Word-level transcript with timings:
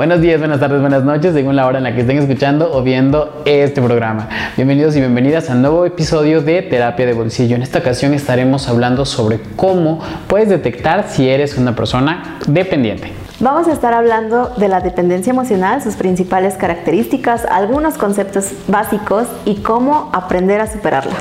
Buenos 0.00 0.22
días, 0.22 0.38
buenas 0.38 0.58
tardes, 0.58 0.80
buenas 0.80 1.04
noches, 1.04 1.34
según 1.34 1.56
la 1.56 1.66
hora 1.66 1.76
en 1.76 1.84
la 1.84 1.94
que 1.94 2.00
estén 2.00 2.16
escuchando 2.16 2.72
o 2.72 2.82
viendo 2.82 3.42
este 3.44 3.82
programa. 3.82 4.30
Bienvenidos 4.56 4.96
y 4.96 5.00
bienvenidas 5.00 5.50
al 5.50 5.60
nuevo 5.60 5.84
episodio 5.84 6.40
de 6.40 6.62
Terapia 6.62 7.04
de 7.04 7.12
Bolsillo. 7.12 7.54
En 7.54 7.60
esta 7.60 7.80
ocasión 7.80 8.14
estaremos 8.14 8.66
hablando 8.70 9.04
sobre 9.04 9.40
cómo 9.56 10.00
puedes 10.26 10.48
detectar 10.48 11.06
si 11.06 11.28
eres 11.28 11.58
una 11.58 11.76
persona 11.76 12.38
dependiente. 12.46 13.19
Vamos 13.42 13.68
a 13.68 13.72
estar 13.72 13.94
hablando 13.94 14.52
de 14.58 14.68
la 14.68 14.80
dependencia 14.80 15.30
emocional, 15.30 15.82
sus 15.82 15.94
principales 15.94 16.58
características, 16.58 17.46
algunos 17.46 17.94
conceptos 17.96 18.50
básicos 18.68 19.28
y 19.46 19.56
cómo 19.56 20.10
aprender 20.12 20.60
a 20.60 20.70
superarla. 20.70 21.14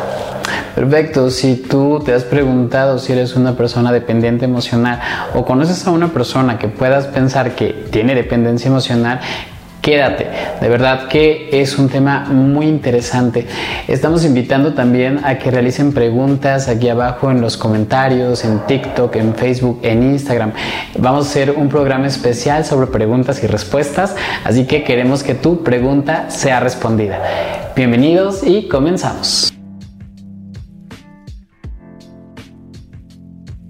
Perfecto, 0.76 1.30
si 1.30 1.56
tú 1.56 2.02
te 2.04 2.14
has 2.14 2.26
preguntado 2.26 3.00
si 3.00 3.14
eres 3.14 3.38
una 3.38 3.56
persona 3.56 3.94
dependiente 3.94 4.44
emocional 4.44 5.00
o 5.34 5.46
conoces 5.46 5.88
a 5.88 5.92
una 5.92 6.10
persona 6.10 6.60
que 6.60 6.68
puedas 6.68 7.08
pensar 7.08 7.56
que 7.56 7.88
tiene 7.90 8.16
dependencia 8.16 8.68
emocional, 8.68 9.22
quédate. 9.82 10.28
De 10.62 10.70
verdad 10.70 11.08
que 11.08 11.50
es 11.52 11.78
un 11.78 11.90
tema 11.90 12.26
muy 12.30 12.68
interesante. 12.68 13.46
Estamos 13.88 14.26
invitando 14.26 14.74
también 14.74 15.22
a 15.24 15.38
que 15.38 15.52
realicen 15.52 15.94
preguntas 15.94 16.68
aquí 16.68 16.90
abajo 16.90 17.32
en 17.32 17.42
los 17.42 17.58
comentarios, 17.58 18.44
en 18.46 18.60
TikTok, 18.66 19.16
en 19.16 19.36
Facebook, 19.36 19.80
en 19.84 20.04
Instagram. 20.04 20.54
Vamos 20.98 21.28
a 21.28 21.30
hacer 21.30 21.52
un 21.52 21.70
programa 21.70 22.08
especial 22.08 22.66
sobre 22.66 22.88
preguntas 22.88 23.44
y 23.44 23.48
respuestas, 23.48 24.16
así 24.44 24.66
que 24.66 24.84
queremos 24.84 25.24
que 25.24 25.36
tu 25.36 25.64
pregunta 25.64 26.30
sea 26.30 26.60
respondida. 26.60 27.20
Bienvenidos 27.76 28.44
y 28.46 28.68
comenzamos. 28.68 29.59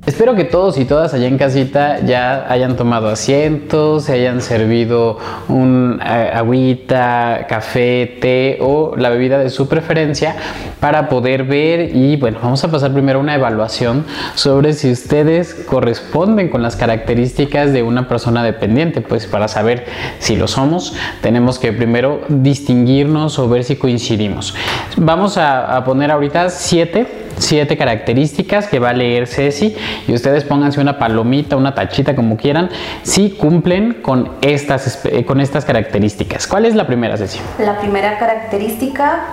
Espero 0.10 0.34
que 0.34 0.44
todos 0.44 0.80
y 0.80 0.86
todas 0.86 1.14
allá 1.14 1.28
en 1.28 1.38
casita 1.38 2.00
ya 2.04 2.52
hayan 2.52 2.76
tomado 2.76 3.10
asientos, 3.10 4.06
se 4.06 4.14
hayan 4.14 4.42
servido 4.42 5.20
un 5.48 6.02
eh, 6.04 6.32
agüita, 6.34 7.46
café, 7.48 8.18
té 8.20 8.58
o 8.60 8.96
la 8.98 9.10
bebida 9.10 9.38
de 9.38 9.52
su 9.52 9.70
preferencia 9.70 10.36
para 10.80 11.10
poder 11.10 11.44
ver 11.44 11.96
y 11.96 12.16
bueno, 12.16 12.40
vamos 12.42 12.64
a 12.64 12.72
pasar 12.72 12.92
primero 12.92 13.20
una 13.20 13.36
evaluación 13.36 14.04
sobre 14.34 14.74
si 14.74 14.92
ustedes 14.92 15.54
corresponden 15.54 16.50
con 16.50 16.64
las 16.64 16.76
características 16.76 17.72
de 17.72 17.84
una 17.84 18.08
persona 18.08 18.44
dependiente, 18.44 19.02
pues 19.02 19.28
para 19.28 19.48
saber 19.48 19.86
si 20.18 20.36
lo 20.36 20.48
somos 20.48 20.96
tenemos 21.22 21.60
que 21.60 21.72
primero 21.72 22.22
distinguirnos 22.30 23.38
o 23.38 23.48
ver 23.48 23.64
si 23.64 23.76
coincidimos. 23.76 24.56
Vamos 24.98 25.38
a, 25.38 25.84
poner 25.86 26.10
ahorita 26.10 26.50
siete 26.50 27.06
siete 27.40 27.78
características 27.78 28.68
que 28.68 28.80
va 28.80 28.90
a 28.90 28.94
leer 28.94 29.28
Ceci 29.28 29.76
y 30.08 30.14
ustedes 30.14 30.44
pónganse 30.44 30.80
una 30.80 30.98
palomita, 30.98 31.56
una 31.56 31.76
tachita 31.76 32.16
como 32.16 32.38
quieran, 32.38 32.70
si 33.04 33.32
cumplen 33.32 34.02
con 34.02 34.32
estas, 34.42 35.06
eh, 35.06 35.26
con 35.26 35.42
estas 35.42 35.66
características. 35.66 36.48
¿Cuál 36.48 36.66
es 36.66 36.76
la 36.76 36.88
primera, 36.88 37.18
Ceci? 37.18 37.40
La 37.60 37.80
primera 37.80 38.18
característica, 38.18 39.24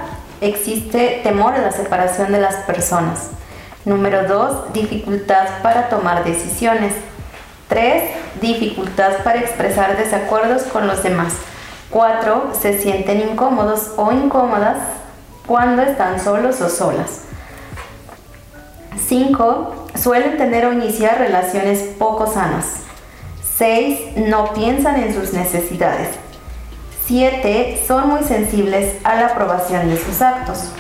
existe 0.40 1.20
temor 1.22 1.54
a 1.54 1.58
la 1.58 1.72
separación 1.72 2.32
de 2.32 2.40
las 2.40 2.56
personas. 2.66 3.30
Número 3.84 4.26
dos, 4.26 4.72
dificultad 4.72 5.46
para 5.62 5.88
tomar 5.88 6.24
decisiones. 6.24 6.92
Tres, 7.68 8.04
dificultad 8.40 9.24
para 9.24 9.40
expresar 9.40 9.96
desacuerdos 9.96 10.62
con 10.64 10.86
los 10.86 11.02
demás. 11.02 11.34
Cuatro, 11.90 12.50
se 12.60 12.78
sienten 12.78 13.30
incómodos 13.30 13.92
o 13.96 14.12
incómodas 14.12 14.78
cuando 15.46 15.82
están 15.82 16.20
solos 16.20 16.60
o 16.60 16.68
solas. 16.68 17.22
5. 18.98 19.88
Suelen 19.94 20.36
tener 20.36 20.66
o 20.66 20.72
iniciar 20.72 21.18
relaciones 21.18 21.80
poco 21.98 22.26
sanas. 22.26 22.82
6. 23.56 24.16
No 24.28 24.52
piensan 24.52 25.02
en 25.02 25.14
sus 25.14 25.32
necesidades. 25.32 26.08
7. 27.06 27.80
Son 27.86 28.08
muy 28.08 28.22
sensibles 28.22 28.96
a 29.04 29.16
la 29.16 29.26
aprobación 29.26 29.88
de 29.88 29.96
sus 29.96 30.20
actos. 30.20 30.70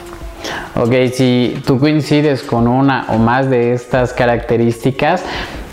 Ok, 0.74 0.92
si 1.14 1.62
tú 1.66 1.78
coincides 1.78 2.42
con 2.42 2.68
una 2.68 3.06
o 3.08 3.16
más 3.16 3.48
de 3.48 3.72
estas 3.72 4.12
características, 4.12 5.22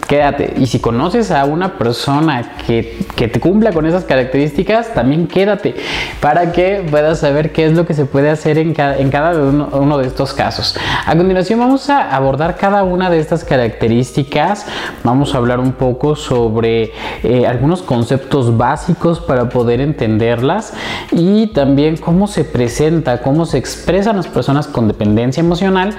quédate. 0.05 0.53
Y 0.57 0.67
si 0.67 0.79
conoces 0.79 1.31
a 1.31 1.45
una 1.45 1.77
persona 1.77 2.55
que, 2.65 3.05
que, 3.15 3.27
te 3.27 3.39
cumpla 3.39 3.71
con 3.71 3.85
esas 3.85 4.03
características, 4.03 4.93
también 4.93 5.27
quédate 5.27 5.75
para 6.19 6.51
que 6.51 6.85
puedas 6.89 7.19
saber 7.19 7.51
qué 7.51 7.65
es 7.65 7.73
lo 7.73 7.85
que 7.85 7.93
se 7.93 8.05
puede 8.05 8.29
hacer 8.29 8.57
en 8.57 8.73
cada, 8.73 8.97
en 8.97 9.09
cada 9.09 9.39
uno, 9.39 9.97
de 9.97 10.07
estos 10.07 10.33
casos. 10.33 10.77
A 11.05 11.15
continuación 11.15 11.59
vamos 11.59 11.89
a 11.89 12.15
abordar 12.15 12.57
cada 12.57 12.83
una 12.83 13.09
de 13.09 13.19
estas 13.19 13.43
características. 13.43 14.65
Vamos 15.03 15.35
a 15.35 15.37
hablar 15.37 15.59
un 15.59 15.73
poco 15.73 16.15
sobre 16.15 16.93
eh, 17.23 17.45
algunos 17.47 17.81
conceptos 17.81 18.57
básicos 18.57 19.19
para 19.19 19.49
poder 19.49 19.81
entenderlas 19.81 20.73
y 21.11 21.47
también 21.47 21.97
cómo 21.97 22.27
se 22.27 22.43
presenta, 22.43 23.21
cómo 23.21 23.45
se 23.45 23.57
expresan 23.57 24.17
las 24.17 24.27
personas 24.27 24.67
con 24.67 24.87
dependencia 24.87 25.41
emocional 25.41 25.95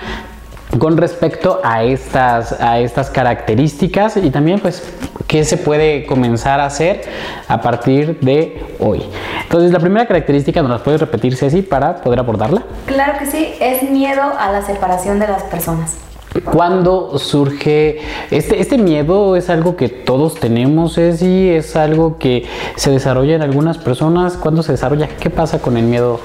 con 0.79 0.97
respecto 0.97 1.61
a 1.63 1.85
estas, 1.85 2.61
a 2.61 2.79
estas 2.81 3.11
características 3.11 4.17
y 4.17 4.31
también 4.31 4.61
pues 4.61 4.83
qué 5.27 5.45
se 5.45 5.57
puede 5.57 6.07
comenzar 6.07 6.61
a 6.61 6.67
hacer 6.67 7.03
a 7.49 7.61
partir 7.61 8.21
de 8.21 8.63
hoy. 8.79 9.03
Entonces 9.43 9.73
la 9.73 9.79
primera 9.79 10.07
característica 10.07 10.63
nos 10.63 10.71
la 10.71 10.79
puedes 10.79 11.01
repetir 11.01 11.37
Ceci 11.37 11.63
para 11.63 11.97
poder 11.97 12.19
abordarla. 12.19 12.65
Claro 12.87 13.19
que 13.19 13.27
sí, 13.27 13.55
es 13.61 13.83
miedo 13.91 14.23
a 14.39 14.51
la 14.53 14.63
separación 14.63 15.19
de 15.19 15.29
las 15.29 15.43
personas. 15.45 15.97
¿Cuándo 16.45 17.17
surge 17.19 18.01
este, 18.33 18.61
este 18.61 18.77
miedo? 18.77 19.37
¿Es 19.37 19.51
algo 19.51 19.77
que 19.77 19.89
todos 19.89 20.35
tenemos, 20.35 20.97
Ceci? 20.97 21.51
¿Es 21.51 21.77
algo 21.77 22.19
que 22.19 22.45
se 22.75 22.91
desarrolla 22.91 23.37
en 23.37 23.43
algunas 23.43 23.79
personas? 23.79 24.37
¿Cuándo 24.37 24.65
se 24.65 24.73
desarrolla? 24.73 25.07
¿Qué 25.21 25.31
pasa 25.31 25.61
con 25.61 25.77
el 25.77 25.85
miedo? 25.85 26.19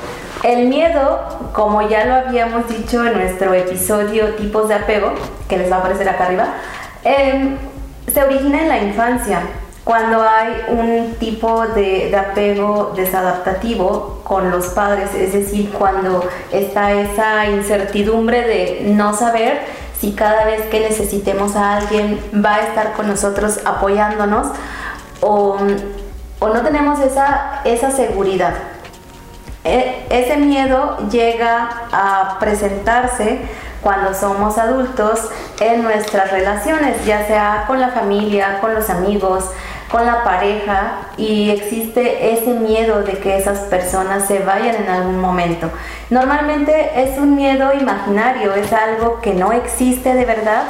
El 0.44 0.68
miedo, 0.68 1.20
como 1.54 1.82
ya 1.82 2.06
lo 2.06 2.16
habíamos 2.16 2.68
dicho 2.70 3.06
en 3.06 3.14
nuestro 3.14 3.54
episodio 3.54 4.36
tipos 4.36 4.70
de 4.70 4.76
apego, 4.76 5.12
que 5.50 5.58
les 5.58 5.70
va 5.70 5.78
a 5.78 5.80
aparecer 5.80 6.08
acá 6.08 6.28
arriba, 6.28 6.54
eh, 7.04 7.58
se 8.12 8.24
origina 8.24 8.62
en 8.62 8.70
la 8.70 8.78
infancia, 8.78 9.42
cuando 9.84 10.22
hay 10.22 10.54
un 10.70 11.16
tipo 11.20 11.68
de, 11.68 12.10
de, 12.10 12.16
apego 12.16 12.94
desadaptativo 12.96 14.22
con 14.24 14.50
los 14.50 14.68
padres, 14.68 15.14
es 15.14 15.34
decir, 15.34 15.72
cuando 15.72 16.24
está 16.52 16.94
esa 16.94 17.48
incertidumbre 17.48 18.48
de 18.48 18.82
no 18.94 19.14
saber 19.14 19.60
si 20.00 20.14
cada 20.14 20.46
vez 20.46 20.62
que 20.68 20.80
necesitemos 20.80 21.56
a 21.58 21.78
alguien 21.78 22.20
va 22.34 22.56
a 22.56 22.60
estar 22.62 22.94
con 22.94 23.08
nosotros 23.08 23.60
apoyándonos 23.66 24.48
o, 25.20 25.58
o 26.40 26.48
no 26.48 26.62
tenemos 26.62 27.00
esa, 27.00 27.62
esa 27.66 27.92
seguridad. 27.92 28.54
E, 29.64 30.06
ese 30.10 30.38
miedo 30.38 30.98
llega 31.10 31.70
a 31.92 32.38
presentarse 32.40 33.40
cuando 33.82 34.14
somos 34.14 34.58
adultos 34.58 35.30
en 35.60 35.84
nuestras 35.84 36.32
relaciones, 36.32 37.06
ya 37.06 37.26
sea 37.28 37.64
con 37.68 37.80
la 37.80 37.90
familia, 37.90 38.60
con 38.62 38.74
los 38.74 38.90
amigos, 38.90 39.46
con 39.90 40.06
la 40.06 40.24
pareja 40.24 41.00
y 41.18 41.50
existe 41.50 42.34
ese 42.34 42.54
miedo 42.54 43.04
de 43.04 43.14
que 43.14 43.38
esas 43.38 43.60
personas 43.62 44.28
se 44.28 44.40
vayan 44.40 44.76
en 44.76 44.90
algún 44.90 45.20
momento. 45.20 45.70
Normalmente 46.10 46.92
es 46.96 47.18
un 47.18 47.36
miedo 47.36 47.74
imaginario, 47.74 48.54
es 48.54 48.72
algo 48.72 49.20
que 49.22 49.34
no 49.34 49.52
existe 49.52 50.14
de 50.14 50.26
verdad, 50.26 50.64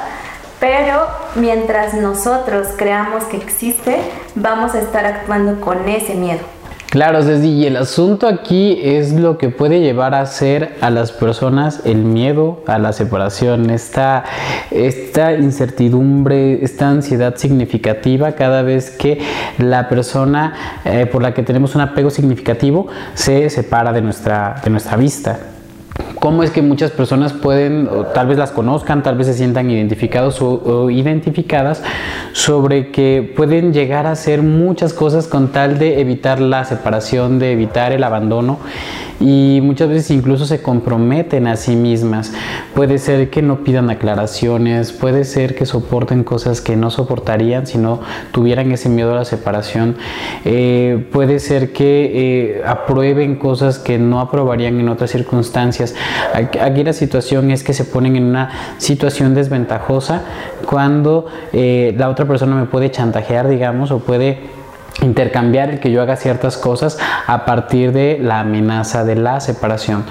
pero 0.59 1.07
mientras 1.35 1.93
nosotros 1.93 2.67
creamos 2.77 3.23
que 3.25 3.37
existe, 3.37 3.99
vamos 4.35 4.73
a 4.75 4.79
estar 4.79 5.05
actuando 5.05 5.59
con 5.61 5.87
ese 5.87 6.15
miedo. 6.15 6.58
Claro, 6.89 7.21
Ceci, 7.21 7.49
y 7.49 7.65
el 7.67 7.77
asunto 7.77 8.27
aquí 8.27 8.79
es 8.81 9.13
lo 9.13 9.37
que 9.37 9.49
puede 9.49 9.79
llevar 9.79 10.15
a 10.15 10.21
hacer 10.21 10.75
a 10.81 10.89
las 10.89 11.11
personas 11.11 11.81
el 11.85 11.97
miedo 11.97 12.63
a 12.65 12.79
la 12.79 12.93
separación, 12.93 13.69
esta, 13.69 14.23
esta 14.71 15.33
incertidumbre, 15.33 16.63
esta 16.63 16.89
ansiedad 16.89 17.35
significativa 17.35 18.31
cada 18.31 18.63
vez 18.63 18.89
que 18.89 19.21
la 19.59 19.87
persona 19.87 20.81
eh, 20.83 21.05
por 21.05 21.21
la 21.21 21.35
que 21.35 21.43
tenemos 21.43 21.75
un 21.75 21.81
apego 21.81 22.09
significativo 22.09 22.87
se 23.13 23.51
separa 23.51 23.93
de 23.93 24.01
nuestra, 24.01 24.59
de 24.63 24.71
nuestra 24.71 24.97
vista 24.97 25.39
cómo 26.19 26.43
es 26.43 26.51
que 26.51 26.61
muchas 26.61 26.91
personas 26.91 27.33
pueden, 27.33 27.87
o 27.87 28.05
tal 28.05 28.27
vez 28.27 28.37
las 28.37 28.51
conozcan, 28.51 29.03
tal 29.03 29.17
vez 29.17 29.27
se 29.27 29.33
sientan 29.33 29.69
identificados 29.71 30.41
o, 30.41 30.61
o, 30.63 30.89
identificadas 30.89 31.81
sobre 32.33 32.91
que 32.91 33.33
pueden 33.35 33.73
llegar 33.73 34.05
a 34.05 34.11
hacer 34.11 34.41
muchas 34.41 34.93
cosas 34.93 35.27
con 35.27 35.49
tal 35.49 35.79
de 35.79 36.01
evitar 36.01 36.39
la 36.39 36.65
separación, 36.65 37.39
de 37.39 37.51
evitar 37.51 37.91
el 37.91 38.03
abandono 38.03 38.59
y 39.19 39.59
muchas 39.61 39.89
veces 39.89 40.11
incluso 40.11 40.45
se 40.45 40.61
comprometen 40.61 41.47
a 41.47 41.55
sí 41.55 41.75
mismas. 41.75 42.31
Puede 42.73 42.97
ser 42.97 43.29
que 43.29 43.41
no 43.41 43.63
pidan 43.63 43.89
aclaraciones, 43.89 44.91
puede 44.91 45.25
ser 45.25 45.55
que 45.55 45.65
soporten 45.65 46.23
cosas 46.23 46.61
que 46.61 46.75
no 46.75 46.89
soportarían 46.89 47.67
si 47.67 47.77
no 47.77 47.99
tuvieran 48.31 48.71
ese 48.71 48.89
miedo 48.89 49.11
a 49.11 49.15
la 49.15 49.25
separación, 49.25 49.97
eh, 50.45 51.05
puede 51.11 51.39
ser 51.39 51.73
que 51.73 52.11
eh, 52.13 52.61
aprueben 52.65 53.35
cosas 53.35 53.79
que 53.79 53.97
no 53.97 54.19
aprobarían 54.21 54.79
en 54.79 54.89
otras 54.89 55.11
circunstancias. 55.11 55.95
Aquí 56.33 56.83
la 56.83 56.93
situación 56.93 57.51
es 57.51 57.63
que 57.63 57.73
se 57.73 57.85
ponen 57.85 58.15
en 58.15 58.23
una 58.23 58.75
situación 58.77 59.33
desventajosa 59.35 60.21
cuando 60.65 61.25
eh, 61.53 61.93
la 61.97 62.09
otra 62.09 62.25
persona 62.25 62.55
me 62.55 62.65
puede 62.65 62.91
chantajear, 62.91 63.47
digamos, 63.47 63.91
o 63.91 63.99
puede 63.99 64.58
intercambiar 65.01 65.69
el 65.69 65.79
que 65.79 65.91
yo 65.91 66.01
haga 66.01 66.15
ciertas 66.15 66.57
cosas 66.57 66.97
a 67.27 67.45
partir 67.45 67.91
de 67.91 68.17
la 68.19 68.41
amenaza 68.41 69.03
de 69.03 69.15
la 69.15 69.39
separación. 69.39 70.03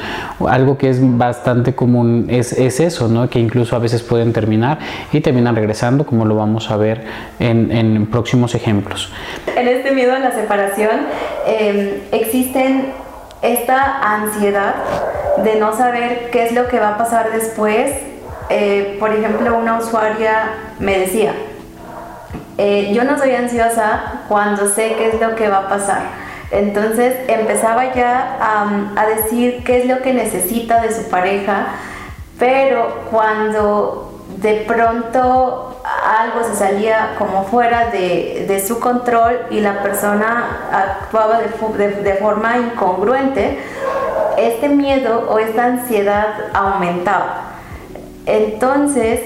Algo 0.49 0.79
que 0.79 0.89
es 0.89 0.99
bastante 1.01 1.75
común 1.75 2.27
es, 2.29 2.53
eso, 2.53 3.09
¿no? 3.09 3.29
que 3.29 3.39
incluso 3.39 3.77
a 3.77 3.79
veces 3.79 4.03
pueden 4.03 4.33
terminar 4.33 4.79
y 5.13 5.21
terminan 5.21 5.55
regresando, 5.55 6.07
como 6.07 6.25
lo 6.25 6.37
vamos 6.37 6.71
a 6.71 6.77
ver 6.77 7.05
en, 7.39 8.07
próximos 8.07 8.55
ejemplos. 8.55 9.13
En 9.57 9.69
este 9.69 9.91
miedo 9.93 10.15
a 10.15 10.19
la 10.19 10.33
separación 10.33 10.91
em, 11.47 11.91
existen 12.13 12.93
esta 13.43 14.15
ansiedad 14.15 14.75
de 15.45 15.57
no 15.57 15.77
saber 15.77 16.31
qué 16.31 16.47
es 16.47 16.53
lo 16.53 16.69
que 16.69 16.79
va 16.79 16.91
a 16.91 16.99
pasar 16.99 17.33
después. 17.33 17.93
Eh, 18.51 18.97
por 18.99 19.13
ejemplo, 19.13 19.59
una 19.59 19.79
usuaria 19.79 20.51
me 20.79 20.99
decía, 20.99 21.35
eh, 22.59 22.93
yo 22.93 23.05
no 23.05 23.17
soy 23.17 23.37
ansiosa 23.37 24.25
cuando 24.27 24.69
sé 24.69 24.97
qué 24.99 25.11
es 25.11 25.21
lo 25.21 25.37
que 25.37 25.49
va 25.49 25.59
a 25.59 25.69
pasar. 25.69 26.03
Entonces 26.51 27.15
empezaba 27.29 27.95
ya 27.95 28.37
a, 28.97 29.07
decir 29.07 29.63
qué 29.65 29.79
es 29.79 29.87
lo 29.87 30.01
que 30.03 30.13
necesita 30.13 30.81
de 30.81 30.93
su 30.93 31.09
pareja, 31.09 31.67
pero 32.39 33.05
cuando 33.11 34.25
de 34.39 34.65
pronto 34.67 35.83
algo 36.21 36.45
se 36.45 36.57
salía 36.57 37.15
como 37.17 37.45
fuera 37.45 37.91
de, 37.91 38.65
su 38.67 38.81
control 38.81 39.39
y 39.51 39.61
la 39.61 39.83
persona 39.83 40.69
actuaba 40.73 41.39
de, 41.39 41.89
de 42.03 42.15
forma 42.15 42.59
incongruente, 42.59 43.59
este 44.37 44.69
miedo 44.69 45.29
o 45.31 45.39
esta 45.39 45.65
ansiedad 45.65 46.35
aumentaba. 46.55 47.43
Entonces, 48.27 49.21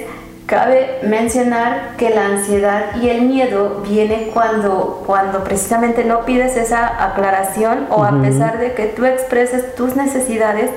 Cabe 0.52 0.99
mencionar 1.02 1.96
que 1.96 2.10
la 2.10 2.26
ansiedad 2.26 2.96
y 3.00 3.08
el 3.08 3.22
miedo 3.22 3.81
viene 3.88 4.28
cuando, 4.34 5.02
cuando 5.06 5.44
precisamente 5.44 6.04
no 6.04 6.26
pides 6.26 6.58
esa 6.58 7.06
aclaración 7.06 7.87
o 7.88 8.04
a 8.04 8.20
pesar 8.20 8.58
de 8.58 8.75
que 8.75 8.84
tú 8.84 9.06
expreses 9.06 9.75
tus 9.75 9.96
necesidades, 9.96 10.69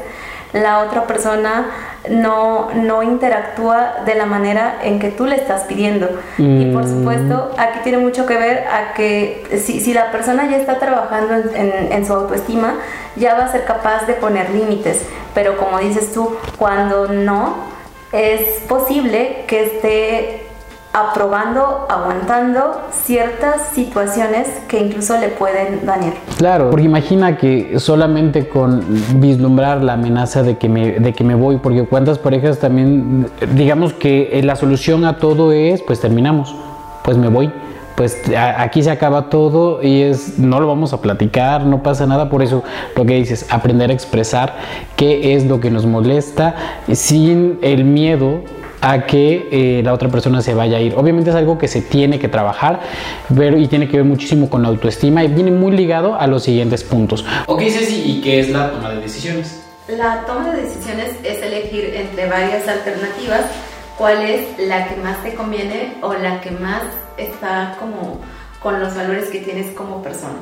la 0.54 0.80
otra 0.80 1.06
persona 1.08 1.66
no, 2.10 2.70
no 2.74 3.04
interactúa 3.04 3.96
de 4.06 4.16
la 4.16 4.26
manera 4.26 4.78
en 4.82 4.98
que 4.98 5.10
tú 5.10 5.26
le 5.26 5.36
estás 5.36 5.64
pidiendo. 5.64 6.08
Y 6.38 6.72
por 6.72 6.86
mm. 6.86 6.90
supuesto, 6.98 7.52
aquí 7.58 7.80
tiene 7.84 7.98
mucho 7.98 8.26
que 8.26 8.38
ver 8.38 8.64
a 8.70 8.94
que 8.94 9.60
si, 9.62 9.82
si 9.82 9.94
la 9.94 10.10
persona 10.10 10.50
ya 10.50 10.56
está 10.56 10.80
trabajando 10.80 11.34
en, 11.54 11.92
en, 11.92 12.06
su 12.06 12.14
autoestima, 12.14 12.76
ya 13.18 13.36
va 13.36 13.44
a 13.44 13.52
ser 13.52 13.66
capaz 13.66 14.08
de 14.08 14.14
poner 14.14 14.52
límites. 14.52 15.04
Pero 15.34 15.58
como 15.58 15.80
dices 15.80 16.14
tú, 16.14 16.34
cuando 16.58 17.10
no, 17.10 17.75
es 18.16 18.62
posible 18.68 19.44
que 19.48 19.64
esté 19.64 20.42
aprobando, 20.94 21.86
aguantando 21.90 22.82
ciertas 22.90 23.70
situaciones 23.74 24.48
que 24.70 24.80
incluso 24.80 25.18
le 25.20 25.28
pueden 25.28 25.86
dañar. 25.86 26.14
Claro, 26.38 26.70
porque 26.70 26.86
imagina 26.86 27.38
que 27.38 27.78
solamente 27.80 28.48
con 28.48 28.82
vislumbrar 29.20 29.84
la 29.84 29.94
amenaza 29.94 30.42
de 30.42 30.58
que 30.58 30.70
me, 30.70 30.94
de 30.94 31.12
que 31.12 31.26
me 31.26 31.36
voy, 31.36 31.58
porque 31.58 31.84
cuántas 31.84 32.18
parejas 32.18 32.60
también, 32.60 33.30
digamos 33.56 33.94
que 33.94 34.40
la 34.46 34.56
solución 34.56 35.04
a 35.04 35.18
todo 35.18 35.52
es, 35.52 35.82
pues 35.82 36.00
terminamos, 36.00 36.56
pues 37.04 37.18
me 37.18 37.28
voy 37.28 37.52
pues 37.96 38.22
aquí 38.38 38.84
se 38.84 38.92
acaba 38.92 39.30
todo 39.30 39.82
y 39.82 40.02
es 40.02 40.38
no 40.38 40.60
lo 40.60 40.68
vamos 40.68 40.94
a 40.94 41.02
platicar, 41.02 41.66
no 41.66 41.82
pasa 41.82 42.06
nada, 42.06 42.30
por 42.30 42.44
eso 42.44 42.64
lo 42.96 43.06
que 43.06 43.16
dices, 43.16 43.46
aprender 43.50 43.90
a 43.90 43.94
expresar 43.94 44.56
qué 44.96 45.36
es 45.36 45.46
lo 45.46 45.60
que 45.60 45.72
nos 45.72 45.86
molesta 45.86 46.56
sin 46.92 47.60
el 47.62 47.86
miedo 47.86 48.42
a 48.82 49.06
que 49.06 49.48
eh, 49.52 49.82
la 49.84 49.94
otra 49.94 50.10
persona 50.10 50.42
se 50.42 50.54
vaya 50.54 50.78
a 50.78 50.82
ir. 50.82 50.94
Obviamente 50.96 51.32
es 51.32 51.36
algo 51.36 51.58
que 51.58 51.68
se 51.68 51.82
tiene 51.82 52.20
que 52.20 52.28
trabajar 52.28 52.82
pero, 53.36 53.58
y 53.58 53.68
tiene 53.68 53.88
que 53.88 53.98
ver 53.98 54.06
muchísimo 54.06 54.50
con 54.50 54.62
la 54.62 54.68
autoestima 54.68 55.24
y 55.24 55.28
viene 55.28 55.52
muy 55.52 55.72
ligado 55.72 56.20
a 56.20 56.28
los 56.28 56.44
siguientes 56.44 56.84
puntos. 56.84 57.26
Ok, 57.48 57.62
Ceci, 57.62 58.04
¿y 58.06 58.22
qué 58.22 58.40
es 58.42 58.50
la 58.50 58.72
toma 58.72 58.92
de 58.92 59.02
decisiones? 59.02 59.62
La 59.88 60.24
toma 60.26 60.52
de 60.52 60.64
decisiones 60.64 61.12
es 61.24 61.42
elegir 61.42 61.94
entre 61.96 62.28
varias 62.28 62.68
alternativas 62.68 63.46
cuál 63.98 64.22
es 64.24 64.60
la 64.60 64.88
que 64.88 64.96
más 64.98 65.22
te 65.24 65.34
conviene 65.36 65.96
o 66.02 66.14
la 66.14 66.42
que 66.42 66.52
más 66.52 66.84
está 67.18 67.76
como 67.80 68.20
con 68.62 68.80
los 68.80 68.96
valores 68.96 69.30
que 69.30 69.40
tienes 69.40 69.72
como 69.76 70.02
persona. 70.02 70.40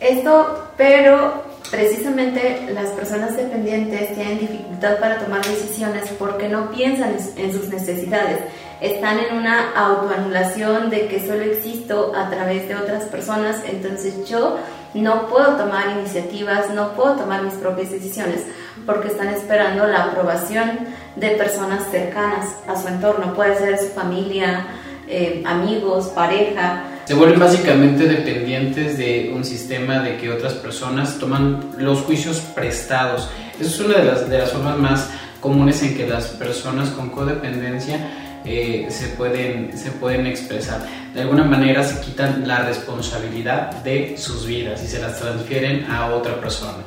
Esto, 0.00 0.68
pero 0.76 1.42
precisamente 1.70 2.68
las 2.72 2.90
personas 2.90 3.36
dependientes 3.36 4.14
tienen 4.14 4.38
dificultad 4.38 4.98
para 4.98 5.18
tomar 5.18 5.44
decisiones 5.44 6.08
porque 6.18 6.48
no 6.48 6.70
piensan 6.70 7.16
en 7.36 7.52
sus 7.52 7.68
necesidades. 7.68 8.40
Están 8.80 9.18
en 9.18 9.36
una 9.36 9.72
autoanulación 9.72 10.90
de 10.90 11.08
que 11.08 11.26
solo 11.26 11.42
existo 11.42 12.12
a 12.14 12.28
través 12.28 12.68
de 12.68 12.76
otras 12.76 13.04
personas, 13.04 13.62
entonces 13.66 14.28
yo 14.28 14.58
no 14.94 15.28
puedo 15.28 15.56
tomar 15.56 15.96
iniciativas, 15.98 16.70
no 16.70 16.92
puedo 16.92 17.16
tomar 17.16 17.42
mis 17.42 17.54
propias 17.54 17.90
decisiones 17.90 18.42
porque 18.84 19.08
están 19.08 19.28
esperando 19.28 19.86
la 19.86 20.04
aprobación 20.04 20.86
de 21.16 21.30
personas 21.30 21.90
cercanas 21.90 22.56
a 22.68 22.80
su 22.80 22.88
entorno, 22.88 23.34
puede 23.34 23.56
ser 23.56 23.78
su 23.78 23.88
familia, 23.88 24.66
eh, 25.08 25.42
amigos, 25.46 26.06
pareja. 26.08 26.84
Se 27.06 27.14
vuelven 27.14 27.38
básicamente 27.38 28.06
dependientes 28.06 28.98
de 28.98 29.32
un 29.34 29.44
sistema 29.44 30.00
de 30.00 30.16
que 30.18 30.30
otras 30.30 30.54
personas 30.54 31.18
toman 31.18 31.72
los 31.78 32.00
juicios 32.00 32.40
prestados. 32.54 33.30
Eso 33.58 33.70
es 33.70 33.80
una 33.80 33.98
de 33.98 34.04
las, 34.04 34.28
de 34.28 34.38
las 34.38 34.52
formas 34.52 34.76
más 34.78 35.10
comunes 35.40 35.82
en 35.82 35.96
que 35.96 36.06
las 36.06 36.26
personas 36.26 36.90
con 36.90 37.10
codependencia 37.10 37.98
eh, 38.44 38.86
se, 38.90 39.08
pueden, 39.08 39.76
se 39.76 39.92
pueden 39.92 40.26
expresar. 40.26 40.80
De 41.14 41.22
alguna 41.22 41.44
manera 41.44 41.82
se 41.82 42.00
quitan 42.00 42.46
la 42.46 42.60
responsabilidad 42.60 43.70
de 43.82 44.16
sus 44.18 44.46
vidas 44.46 44.82
y 44.84 44.86
se 44.88 45.00
las 45.00 45.18
transfieren 45.18 45.84
a 45.90 46.14
otra 46.14 46.40
persona. 46.40 46.78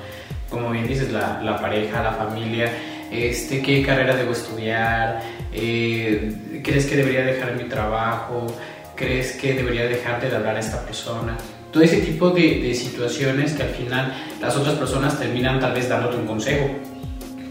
Como 0.49 0.71
bien 0.71 0.87
dices, 0.87 1.11
la, 1.11 1.41
la 1.41 1.59
pareja, 1.59 2.03
la 2.03 2.11
familia, 2.11 2.71
este, 3.11 3.61
qué 3.61 3.83
carrera 3.83 4.15
debo 4.15 4.31
estudiar, 4.31 5.21
eh, 5.53 6.61
crees 6.63 6.85
que 6.85 6.95
debería 6.95 7.23
dejar 7.23 7.55
mi 7.55 7.63
trabajo, 7.63 8.47
crees 8.95 9.33
que 9.33 9.53
debería 9.53 9.85
dejarte 9.85 10.29
de 10.29 10.35
hablar 10.35 10.55
a 10.55 10.59
esta 10.59 10.83
persona. 10.85 11.37
Todo 11.71 11.83
ese 11.83 11.97
tipo 11.97 12.31
de, 12.31 12.73
situaciones 12.73 13.53
que 13.53 13.63
al 13.63 13.69
final 13.69 14.13
las 14.41 14.55
otras 14.55 14.75
personas 14.75 15.17
terminan 15.19 15.59
tal 15.59 15.73
vez 15.73 15.87
dándote 15.87 16.17
un 16.17 16.25
consejo, 16.25 16.69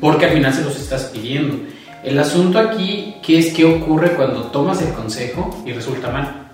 porque 0.00 0.26
al 0.26 0.32
final 0.32 0.52
se 0.52 0.62
los 0.62 0.78
estás 0.78 1.04
pidiendo. 1.04 1.56
El 2.04 2.18
asunto 2.18 2.58
aquí, 2.58 3.16
¿qué 3.22 3.38
es 3.38 3.52
qué 3.52 3.64
ocurre 3.64 4.14
cuando 4.14 4.42
tomas 4.44 4.80
el 4.82 4.92
consejo 4.92 5.62
y 5.66 5.72
resulta 5.72 6.10
mal? 6.10 6.50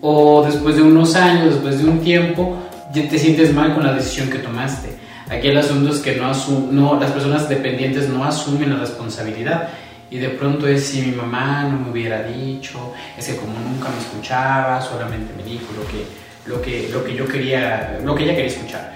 O 0.00 0.44
después 0.44 0.76
de 0.76 0.82
unos 0.82 1.14
años, 1.14 1.54
después 1.54 1.78
de 1.78 1.88
un 1.88 2.00
tiempo, 2.00 2.58
ya 2.92 3.08
te 3.08 3.18
sientes 3.18 3.54
mal 3.54 3.74
con 3.74 3.84
la 3.84 3.94
decisión 3.94 4.28
que 4.28 4.38
tomaste. 4.38 4.88
Aquí 5.32 5.48
el 5.48 5.56
asunto 5.56 5.92
es 5.92 6.00
que 6.00 6.16
no, 6.16 6.30
no 6.70 7.00
las 7.00 7.10
personas 7.10 7.48
dependientes 7.48 8.08
no 8.08 8.22
asumen 8.24 8.70
la 8.70 8.76
responsabilidad. 8.76 9.70
Y 10.10 10.18
de 10.18 10.28
pronto 10.28 10.68
es 10.68 10.84
si 10.84 11.00
mi 11.00 11.12
mamá 11.16 11.64
no 11.64 11.78
me 11.78 11.90
hubiera 11.90 12.22
dicho, 12.22 12.92
es 13.16 13.28
que 13.28 13.36
como 13.36 13.58
nunca 13.58 13.88
me 13.88 13.98
escuchaba, 13.98 14.78
solamente 14.82 15.32
me 15.34 15.42
dijo 15.42 15.64
lo 15.74 15.86
que, 15.88 16.04
lo 16.44 16.60
que, 16.60 16.90
lo 16.92 17.02
que 17.02 17.14
yo 17.14 17.26
quería, 17.26 17.98
lo 18.04 18.14
que 18.14 18.24
ella 18.24 18.34
quería 18.34 18.50
escuchar. 18.50 18.92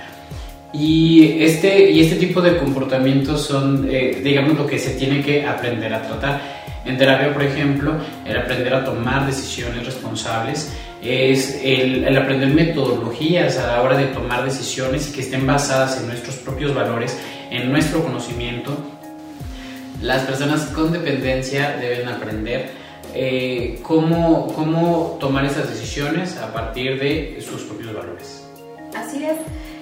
Y 0.74 1.42
este, 1.42 1.90
y 1.90 2.00
este 2.00 2.16
tipo 2.16 2.42
de 2.42 2.58
comportamientos 2.58 3.46
son, 3.46 3.88
eh, 3.90 4.20
digamos, 4.22 4.58
lo 4.58 4.66
que 4.66 4.78
se 4.78 4.90
tiene 4.90 5.22
que 5.22 5.46
aprender 5.46 5.94
a 5.94 6.02
tratar. 6.02 6.66
En 6.84 6.98
terapia, 6.98 7.32
por 7.32 7.42
ejemplo, 7.42 7.94
el 8.26 8.36
aprender 8.36 8.74
a 8.74 8.84
tomar 8.84 9.26
decisiones 9.26 9.86
responsables 9.86 10.70
es 11.08 11.60
el, 11.62 12.04
el, 12.04 12.16
aprender 12.16 12.48
metodologías 12.48 13.58
a 13.58 13.66
la 13.66 13.82
hora 13.82 13.96
de 13.96 14.06
tomar 14.06 14.44
decisiones 14.44 15.08
y 15.08 15.12
que 15.12 15.20
estén 15.20 15.46
basadas 15.46 15.98
en 16.00 16.08
nuestros 16.08 16.36
propios 16.36 16.74
valores, 16.74 17.16
en 17.50 17.70
nuestro 17.70 18.02
conocimiento. 18.02 18.76
Las 20.02 20.22
personas 20.22 20.66
con 20.66 20.92
dependencia 20.92 21.76
deben 21.78 22.08
aprender 22.08 22.70
eh, 23.14 23.78
cómo, 23.82 24.52
cómo 24.54 25.16
tomar 25.20 25.44
esas 25.44 25.70
decisiones 25.70 26.36
a 26.36 26.52
partir 26.52 27.00
de 27.00 27.40
sus 27.40 27.62
propios 27.62 27.94
valores. 27.94 28.46
Así 28.94 29.24
es. 29.24 29.36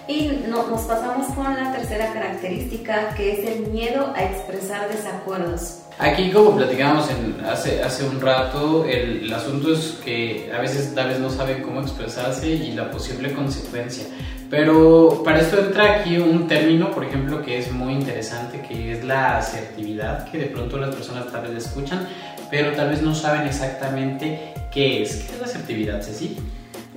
Y 0.06 0.46
nos 0.48 0.82
pasamos 0.82 1.28
con 1.34 1.54
la 1.54 1.72
tercera 1.72 2.12
característica, 2.12 3.14
que 3.14 3.32
es 3.32 3.50
el 3.50 3.68
miedo 3.68 4.12
a 4.14 4.22
expresar 4.22 4.88
desacuerdos. 4.88 5.83
Aquí, 5.98 6.30
como 6.30 6.56
platicamos 6.56 7.08
hace, 7.48 7.82
hace 7.82 8.04
un 8.04 8.20
rato, 8.20 8.84
el, 8.84 9.32
asunto 9.32 9.72
es 9.72 10.00
que 10.04 10.50
a 10.54 10.60
veces 10.60 10.94
tal 10.94 11.08
vez 11.08 11.20
no 11.20 11.30
saben 11.30 11.62
cómo 11.62 11.80
expresarse 11.80 12.48
y 12.48 12.72
la 12.72 12.90
posible 12.90 13.32
consecuencia. 13.32 14.04
Pero 14.50 15.22
para 15.24 15.40
esto 15.40 15.58
entra 15.58 16.00
aquí 16.00 16.18
un 16.18 16.48
término, 16.48 16.90
por 16.90 17.04
ejemplo, 17.04 17.42
que 17.42 17.58
es 17.58 17.70
muy 17.70 17.92
interesante, 17.92 18.60
que 18.60 18.92
es 18.92 19.04
la 19.04 19.38
asertividad, 19.38 20.30
que 20.30 20.38
de 20.38 20.46
pronto 20.46 20.78
las 20.78 20.94
personas 20.94 21.30
tal 21.30 21.42
vez 21.42 21.64
escuchan, 21.64 22.08
pero 22.50 22.72
tal 22.72 22.90
vez 22.90 23.00
no 23.00 23.14
saben 23.14 23.46
exactamente 23.46 24.52
qué 24.72 25.02
es. 25.02 25.24
¿Qué 25.24 25.34
es 25.34 25.40
la 25.40 25.46
asertividad, 25.46 26.02
Ceci? 26.02 26.36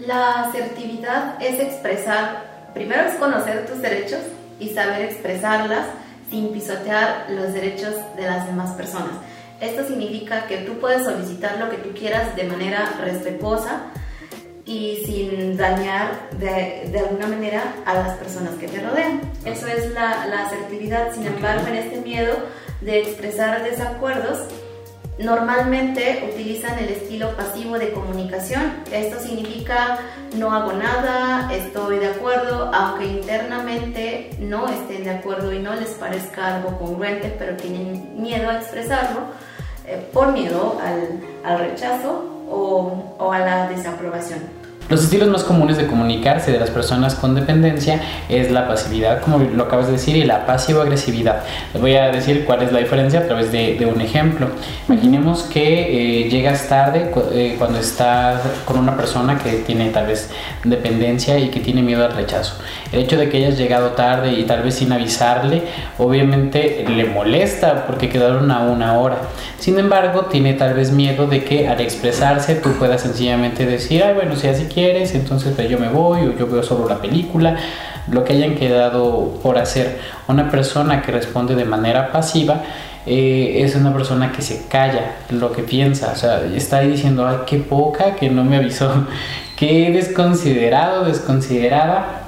La 0.05 0.43
asertividad 0.43 1.41
es 1.41 1.59
expresar 1.59 2.57
primero 2.77 3.07
es 3.07 3.15
conocer 3.15 3.65
tus 3.65 3.81
derechos 3.81 4.19
y 4.59 4.69
saber 4.69 5.01
expresarlas 5.01 5.87
sin 6.29 6.49
pisotear 6.49 7.27
los 7.29 7.53
derechos 7.53 7.95
de 8.15 8.23
las 8.23 8.45
demás 8.45 8.71
personas. 8.71 9.13
Esto 9.59 9.87
significa 9.87 10.45
que 10.47 10.57
tú 10.57 10.79
puedes 10.79 11.03
solicitar 11.03 11.57
lo 11.57 11.69
que 11.69 11.77
tú 11.77 11.89
quieras 11.97 12.35
de 12.35 12.43
manera 12.43 12.93
respetuosa 13.01 13.83
y 14.65 15.03
sin 15.05 15.57
dañar 15.57 16.29
de, 16.31 16.89
de, 16.91 16.99
alguna 16.99 17.27
manera 17.27 17.63
a 17.85 17.93
las 17.93 18.17
personas 18.17 18.55
que 18.55 18.67
te 18.67 18.81
rodean. 18.81 19.21
Eso 19.45 19.65
es 19.67 19.93
la, 19.93 20.27
la 20.27 20.45
asertividad. 20.45 21.13
Sin 21.13 21.25
embargo, 21.25 21.65
en 21.67 21.75
este 21.75 22.01
miedo 22.01 22.35
de 22.81 22.99
expresar 22.99 23.63
desacuerdos, 23.63 24.39
normalmente 25.19 26.29
utilizan 26.31 26.77
el 26.79 26.89
estilo 26.89 27.35
pasivo 27.35 27.77
de 27.77 27.91
comunicación. 27.91 28.83
Esto 28.91 29.19
significa 29.19 29.99
no 30.35 30.51
hago 30.51 30.73
nada, 30.73 31.51
estoy 31.53 31.99
de 31.99 32.07
acuerdo, 32.07 32.71
aunque 32.73 33.05
internamente 33.05 34.29
no 34.39 34.67
estén 34.67 35.03
de 35.03 35.11
acuerdo 35.11 35.53
y 35.53 35.59
no 35.59 35.73
les 35.73 35.89
parezca 35.91 36.55
algo 36.57 36.77
congruente, 36.77 37.35
pero 37.37 37.55
tienen 37.55 38.21
miedo 38.21 38.49
a 38.49 38.57
expresarlo 38.57 39.21
eh, 39.85 40.05
por 40.13 40.31
miedo 40.33 40.79
al, 40.83 41.19
al 41.43 41.59
rechazo 41.59 42.45
o, 42.49 43.15
o 43.17 43.31
a 43.31 43.39
la 43.39 43.67
desaprobación. 43.69 44.56
Los 44.89 45.03
estilos 45.03 45.27
más 45.27 45.43
comunes 45.43 45.75
de 45.75 45.85
comunicarse 45.85 46.53
de 46.53 46.59
las 46.59 46.69
personas 46.69 47.15
con 47.15 47.35
dependencia 47.35 48.01
es 48.29 48.51
la 48.51 48.69
pasividad, 48.69 49.19
como 49.19 49.39
lo 49.39 49.63
acabas 49.63 49.87
de 49.87 49.93
decir, 49.93 50.15
y 50.15 50.23
la 50.23 50.45
pasivo-agresividad. 50.45 51.43
Les 51.73 51.81
voy 51.81 51.95
a 51.95 52.09
decir 52.09 52.45
cuál 52.45 52.61
es 52.61 52.71
la 52.71 52.79
diferencia 52.79 53.19
a 53.19 53.23
través 53.23 53.51
de, 53.51 53.85
un 53.93 53.99
ejemplo. 53.99 54.47
Imaginemos 54.87 55.43
que 55.43 56.21
eh, 56.23 56.29
llegas 56.29 56.69
tarde 56.69 57.11
eh, 57.33 57.55
cuando 57.57 57.79
estás 57.79 58.41
con 58.63 58.79
una 58.79 58.95
persona 58.95 59.37
que 59.37 59.51
tiene 59.57 59.89
tal 59.89 60.07
vez 60.07 60.29
dependencia 60.63 61.37
y 61.37 61.49
que 61.49 61.59
tiene 61.59 61.81
miedo 61.81 62.05
al 62.05 62.13
rechazo. 62.13 62.55
El 62.93 63.01
hecho 63.01 63.17
de 63.17 63.29
que 63.29 63.37
hayas 63.37 63.57
llegado 63.57 63.91
tarde 63.91 64.31
y 64.31 64.43
tal 64.43 64.63
vez 64.63 64.75
sin 64.75 64.93
avisarle, 64.93 65.63
obviamente 65.97 66.85
le 66.87 67.05
molesta 67.05 67.85
porque 67.85 68.07
quedaron 68.07 68.51
a 68.51 68.59
una 68.59 68.97
hora. 68.97 69.17
Sin 69.59 69.79
embargo, 69.79 70.25
tiene 70.25 70.53
tal 70.53 70.75
vez 70.75 70.91
miedo 70.91 71.27
de 71.27 71.43
que 71.43 71.67
al 71.67 71.81
expresarse 71.81 72.55
tú 72.55 72.73
puedas 72.73 73.01
sencillamente 73.01 73.65
decir, 73.65 74.03
ay, 74.03 74.13
bueno, 74.13 74.35
si 74.35 74.47
así 74.47 74.65
quieres, 74.77 75.15
entonces 75.15 75.53
pues, 75.55 75.67
yo 75.67 75.79
me 75.79 75.89
voy 75.89 76.27
o 76.27 76.37
yo 76.37 76.45
veo 76.45 76.61
solo 76.61 76.87
la 76.87 76.97
película, 77.01 77.55
lo 78.11 78.23
que 78.23 78.33
hayan 78.33 78.53
quedado 78.53 79.39
por 79.41 79.57
hacer. 79.57 79.97
Una 80.27 80.51
persona 80.51 81.01
que 81.01 81.11
responde 81.11 81.55
de 81.55 81.65
manera 81.65 82.11
pasiva 82.11 82.61
eh, 83.07 83.63
es 83.63 83.73
una 83.75 83.91
persona 83.91 84.31
que 84.31 84.43
se 84.43 84.67
calla 84.67 85.15
lo 85.31 85.51
que 85.51 85.63
piensa, 85.63 86.11
o 86.13 86.15
sea, 86.15 86.43
está 86.55 86.77
ahí 86.77 86.91
diciendo, 86.91 87.27
ay, 87.27 87.37
qué 87.47 87.57
poca, 87.57 88.15
que 88.15 88.29
no 88.29 88.43
me 88.43 88.57
avisó, 88.57 88.91
qué 89.55 89.89
desconsiderado, 89.91 91.05
desconsiderada. 91.05 92.25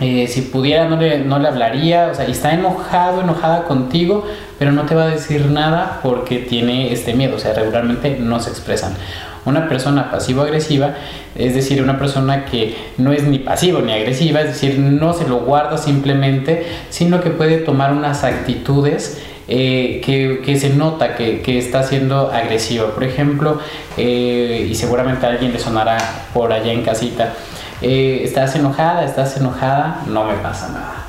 Eh, 0.00 0.26
si 0.26 0.40
pudiera 0.40 0.88
no 0.88 0.96
le, 0.96 1.18
no 1.18 1.38
le 1.38 1.48
hablaría, 1.48 2.08
o 2.10 2.14
sea, 2.14 2.24
está 2.24 2.54
enojado, 2.54 3.20
enojada 3.20 3.64
contigo, 3.64 4.24
pero 4.58 4.72
no 4.72 4.84
te 4.86 4.94
va 4.94 5.02
a 5.02 5.08
decir 5.08 5.50
nada 5.50 6.00
porque 6.02 6.38
tiene 6.38 6.94
este 6.94 7.12
miedo, 7.12 7.36
o 7.36 7.38
sea, 7.38 7.52
regularmente 7.52 8.16
no 8.18 8.40
se 8.40 8.48
expresan. 8.48 8.94
Una 9.44 9.68
persona 9.68 10.10
pasivo-agresiva, 10.10 10.94
es 11.34 11.54
decir, 11.54 11.82
una 11.82 11.98
persona 11.98 12.44
que 12.44 12.76
no 12.98 13.12
es 13.12 13.24
ni 13.24 13.38
pasivo 13.38 13.80
ni 13.80 13.92
agresiva, 13.92 14.40
es 14.40 14.48
decir, 14.48 14.78
no 14.78 15.14
se 15.14 15.26
lo 15.26 15.40
guarda 15.40 15.78
simplemente, 15.78 16.66
sino 16.90 17.20
que 17.20 17.30
puede 17.30 17.58
tomar 17.58 17.92
unas 17.92 18.24
actitudes 18.24 19.20
eh, 19.48 20.00
que, 20.04 20.56
se 20.58 20.70
nota 20.70 21.16
que, 21.16 21.58
está 21.58 21.82
siendo 21.82 22.30
agresiva. 22.30 22.94
Por 22.94 23.04
ejemplo, 23.04 23.60
eh, 23.96 24.68
y 24.70 24.74
seguramente 24.74 25.26
a 25.26 25.30
alguien 25.30 25.52
le 25.52 25.58
sonará 25.58 25.98
por 26.34 26.52
allá 26.52 26.72
en 26.72 26.82
casita, 26.82 27.34
eh, 27.82 28.20
estás 28.24 28.54
enojada, 28.56 29.04
estás 29.04 29.36
enojada, 29.36 30.02
no 30.06 30.24
me 30.24 30.34
pasa 30.34 30.68
nada 30.68 31.00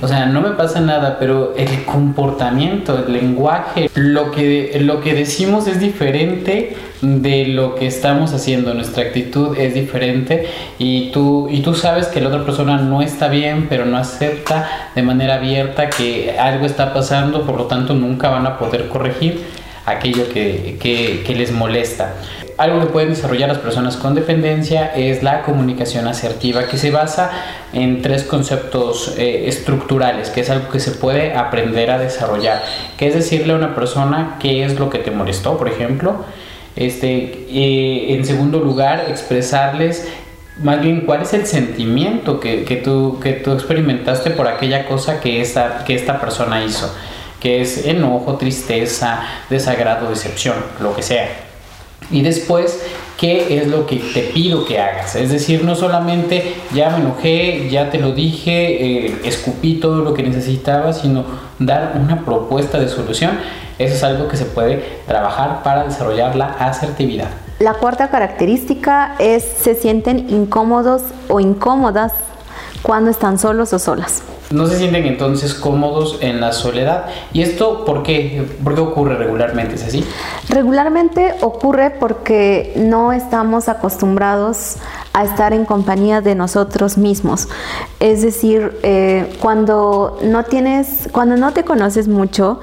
o 0.00 0.08
sea, 0.08 0.26
no 0.26 0.40
me 0.40 0.50
pasa 0.50 0.80
nada, 0.80 1.18
pero 1.18 1.54
el 1.56 1.84
comportamiento, 1.84 3.06
el 3.06 3.12
lenguaje, 3.12 3.90
lo 3.94 4.30
que, 4.30 4.78
lo 4.80 5.00
que 5.00 5.14
decimos 5.14 5.66
es 5.66 5.80
diferente 5.80 6.76
de 7.00 7.46
lo 7.46 7.74
que 7.74 7.86
estamos 7.86 8.32
haciendo, 8.32 8.74
nuestra 8.74 9.04
actitud 9.04 9.56
es 9.56 9.74
diferente 9.74 10.48
y 10.78 11.10
tú, 11.10 11.48
y 11.50 11.60
tú 11.60 11.74
sabes 11.74 12.08
que 12.08 12.20
la 12.20 12.28
otra 12.28 12.44
persona 12.44 12.78
no 12.78 13.02
está 13.02 13.28
bien, 13.28 13.66
pero 13.68 13.84
no 13.84 13.96
acepta 13.96 14.90
de 14.94 15.02
manera 15.02 15.34
abierta 15.34 15.90
que 15.90 16.36
algo 16.38 16.66
está 16.66 16.92
pasando, 16.92 17.46
por 17.46 17.56
lo 17.56 17.66
tanto 17.66 17.94
nunca 17.94 18.30
van 18.30 18.46
a 18.46 18.58
poder 18.58 18.88
corregir 18.88 19.44
aquello 19.86 20.28
que, 20.28 20.76
que 20.78 21.34
les 21.34 21.52
molesta. 21.52 22.14
Algo 22.58 22.80
que 22.80 22.86
pueden 22.86 23.10
desarrollar 23.10 23.48
las 23.48 23.58
personas 23.58 23.96
con 23.96 24.16
dependencia 24.16 24.92
es 24.92 25.22
la 25.22 25.42
comunicación 25.42 26.08
asertiva, 26.08 26.66
que 26.66 26.76
se 26.76 26.90
basa 26.90 27.30
en 27.72 28.02
tres 28.02 28.24
conceptos 28.24 29.14
eh, 29.16 29.44
estructurales, 29.46 30.30
que 30.30 30.40
es 30.40 30.50
algo 30.50 30.68
que 30.68 30.80
se 30.80 30.90
puede 30.90 31.34
aprender 31.36 31.92
a 31.92 32.00
desarrollar, 32.00 32.64
que 32.96 33.06
es 33.06 33.14
decirle 33.14 33.52
a 33.52 33.56
una 33.56 33.76
persona 33.76 34.38
qué 34.40 34.64
es 34.64 34.76
lo 34.76 34.90
que 34.90 34.98
te 34.98 35.12
molestó, 35.12 35.56
por 35.56 35.68
ejemplo. 35.68 36.24
Este, 36.78 37.46
eh, 37.50 38.14
en 38.14 38.24
segundo 38.24 38.60
lugar, 38.60 39.06
expresarles 39.08 40.08
más 40.62 40.80
bien 40.80 41.02
cuál 41.02 41.22
es 41.22 41.34
el 41.34 41.46
sentimiento 41.46 42.40
que, 42.40 42.64
tú, 42.82 43.18
que 43.22 43.32
tú 43.32 43.52
experimentaste 43.52 44.30
por 44.30 44.46
aquella 44.46 44.86
cosa 44.86 45.20
que 45.20 45.40
esta, 45.40 45.84
que 45.84 45.94
esta 45.94 46.20
persona 46.20 46.64
hizo, 46.64 46.92
que 47.40 47.60
es 47.60 47.84
enojo, 47.86 48.36
tristeza, 48.36 49.22
desagrado, 49.50 50.08
decepción, 50.10 50.56
lo 50.80 50.94
que 50.94 51.02
sea 51.02 51.48
y 52.10 52.22
después 52.22 52.82
qué 53.18 53.58
es 53.58 53.66
lo 53.66 53.86
que 53.86 53.96
te 53.96 54.22
pido 54.22 54.64
que 54.64 54.78
hagas. 54.78 55.16
Es 55.16 55.30
decir, 55.30 55.64
no 55.64 55.74
solamente 55.74 56.54
ya 56.74 56.90
me 56.90 56.98
enojé, 56.98 57.68
ya 57.70 57.90
te 57.90 57.98
lo 57.98 58.12
dije, 58.12 59.06
eh, 59.06 59.16
escupí 59.24 59.74
todo 59.74 60.02
lo 60.02 60.14
que 60.14 60.22
necesitaba, 60.22 60.92
sino 60.92 61.24
dar 61.58 61.94
una 61.96 62.24
propuesta 62.24 62.78
de 62.78 62.88
solución. 62.88 63.38
Eso 63.78 63.94
es 63.94 64.04
algo 64.04 64.28
que 64.28 64.36
se 64.36 64.44
puede 64.44 65.00
trabajar 65.06 65.62
para 65.62 65.84
desarrollar 65.84 66.36
la 66.36 66.46
asertividad. 66.46 67.28
La 67.60 67.74
cuarta 67.74 68.08
característica 68.08 69.14
es 69.18 69.42
se 69.44 69.74
sienten 69.74 70.30
incómodos 70.30 71.02
o 71.28 71.40
incómodas 71.40 72.12
cuando 72.82 73.10
están 73.10 73.38
solos 73.38 73.72
o 73.72 73.78
solas. 73.78 74.22
No 74.50 74.66
se 74.66 74.78
sienten 74.78 75.04
entonces 75.04 75.52
cómodos 75.52 76.18
en 76.20 76.40
la 76.40 76.52
soledad. 76.52 77.06
¿Y 77.32 77.42
esto 77.42 77.84
por 77.84 78.02
qué? 78.02 78.46
¿Por 78.64 78.74
qué 78.74 78.80
ocurre 78.80 79.16
regularmente? 79.16 79.74
¿Es 79.74 79.84
así? 79.84 80.04
Regularmente 80.48 81.34
ocurre 81.42 81.90
porque 81.90 82.72
no 82.76 83.12
estamos 83.12 83.68
acostumbrados 83.68 84.76
a 85.12 85.24
estar 85.24 85.52
en 85.52 85.66
compañía 85.66 86.22
de 86.22 86.34
nosotros 86.34 86.96
mismos. 86.96 87.48
Es 88.00 88.22
decir, 88.22 88.78
eh, 88.82 89.36
cuando 89.40 90.18
no 90.22 90.44
tienes, 90.44 91.08
cuando 91.12 91.36
no 91.36 91.52
te 91.52 91.64
conoces 91.64 92.08
mucho, 92.08 92.60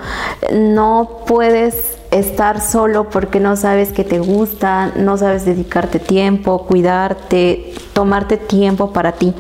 no 0.52 1.22
puedes 1.28 1.95
estar 2.12 2.62
solo 2.62 3.10
porque 3.10 3.40
no 3.40 3.56
sabes 3.56 3.92
que 3.92 4.04
te 4.04 4.20
gusta, 4.20 4.92
no 4.96 5.18
sabes 5.18 5.46
dedicarte 5.46 6.00
tiempo, 6.00 6.66
cuidarte, 6.66 7.74
tomarte 7.94 8.38
tiempo 8.38 8.92
para 8.92 9.14
ti. 9.14 9.34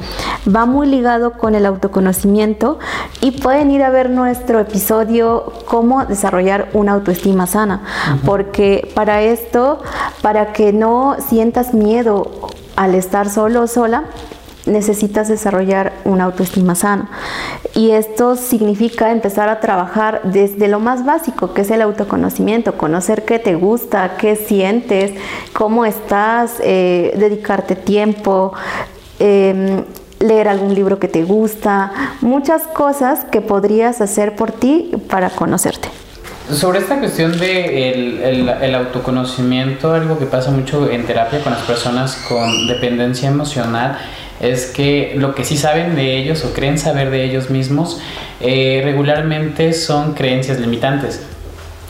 Va 0.47 0.65
muy 0.65 0.87
ligado 0.87 1.33
con 1.33 1.55
el 1.55 1.65
autoconocimiento 1.65 2.79
y 3.21 3.31
pueden 3.31 3.71
ir 3.71 3.83
a 3.83 3.89
ver 3.89 4.09
nuestro 4.09 4.59
episodio 4.59 5.51
cómo 5.65 6.05
desarrollar 6.05 6.69
una 6.73 6.93
autoestima 6.93 7.47
sana, 7.47 7.83
porque 8.25 8.91
para 8.95 9.21
esto, 9.21 9.81
para 10.21 10.53
que 10.53 10.73
no 10.73 11.17
sientas 11.27 11.73
miedo 11.73 12.31
al 12.75 12.95
estar 12.95 13.29
solo 13.29 13.63
o 13.63 13.67
sola, 13.67 14.05
necesitas 14.65 15.27
desarrollar 15.27 15.93
una 16.05 16.25
autoestima 16.25 16.75
sana. 16.75 17.09
Y 17.73 17.91
esto 17.91 18.35
significa 18.35 19.11
empezar 19.11 19.49
a 19.49 19.59
trabajar 19.59 20.21
desde 20.23 20.67
lo 20.67 20.79
más 20.79 21.05
básico, 21.05 21.53
que 21.53 21.61
es 21.61 21.71
el 21.71 21.81
autoconocimiento, 21.81 22.77
conocer 22.77 23.25
qué 23.25 23.39
te 23.39 23.55
gusta, 23.55 24.17
qué 24.17 24.35
sientes, 24.35 25.11
cómo 25.53 25.85
estás, 25.85 26.55
eh, 26.61 27.13
dedicarte 27.17 27.75
tiempo. 27.75 28.53
Em, 29.19 29.83
leer 30.19 30.47
algún 30.47 30.73
libro 30.73 30.97
que 30.97 31.07
te 31.07 31.23
gusta, 31.23 31.91
muchas 32.21 32.63
cosas 32.63 33.25
que 33.25 33.41
podrías 33.41 34.01
hacer 34.01 34.35
por 34.35 34.51
ti 34.51 34.91
para 35.09 35.29
conocerte. 35.29 35.89
Sobre 36.51 36.79
esta 36.79 36.99
cuestión 36.99 37.37
de 37.39 38.29
el, 38.29 38.75
autoconocimiento, 38.75 39.93
algo 39.93 40.19
que 40.19 40.25
pasa 40.25 40.51
mucho 40.51 40.89
en 40.89 41.05
terapia 41.05 41.41
con 41.41 41.53
las 41.53 41.63
personas 41.63 42.15
con 42.29 42.67
dependencia 42.67 43.29
emocional, 43.29 43.97
es 44.39 44.67
que 44.67 45.13
lo 45.17 45.33
que 45.35 45.43
sí 45.43 45.57
saben 45.57 45.95
de 45.95 46.17
ellos 46.17 46.43
o 46.43 46.53
creen 46.53 46.77
saber 46.77 47.09
de 47.09 47.23
ellos 47.23 47.49
mismos 47.49 47.99
eh, 48.41 48.81
regularmente 48.83 49.73
son 49.73 50.13
creencias 50.13 50.59
limitantes. 50.59 51.21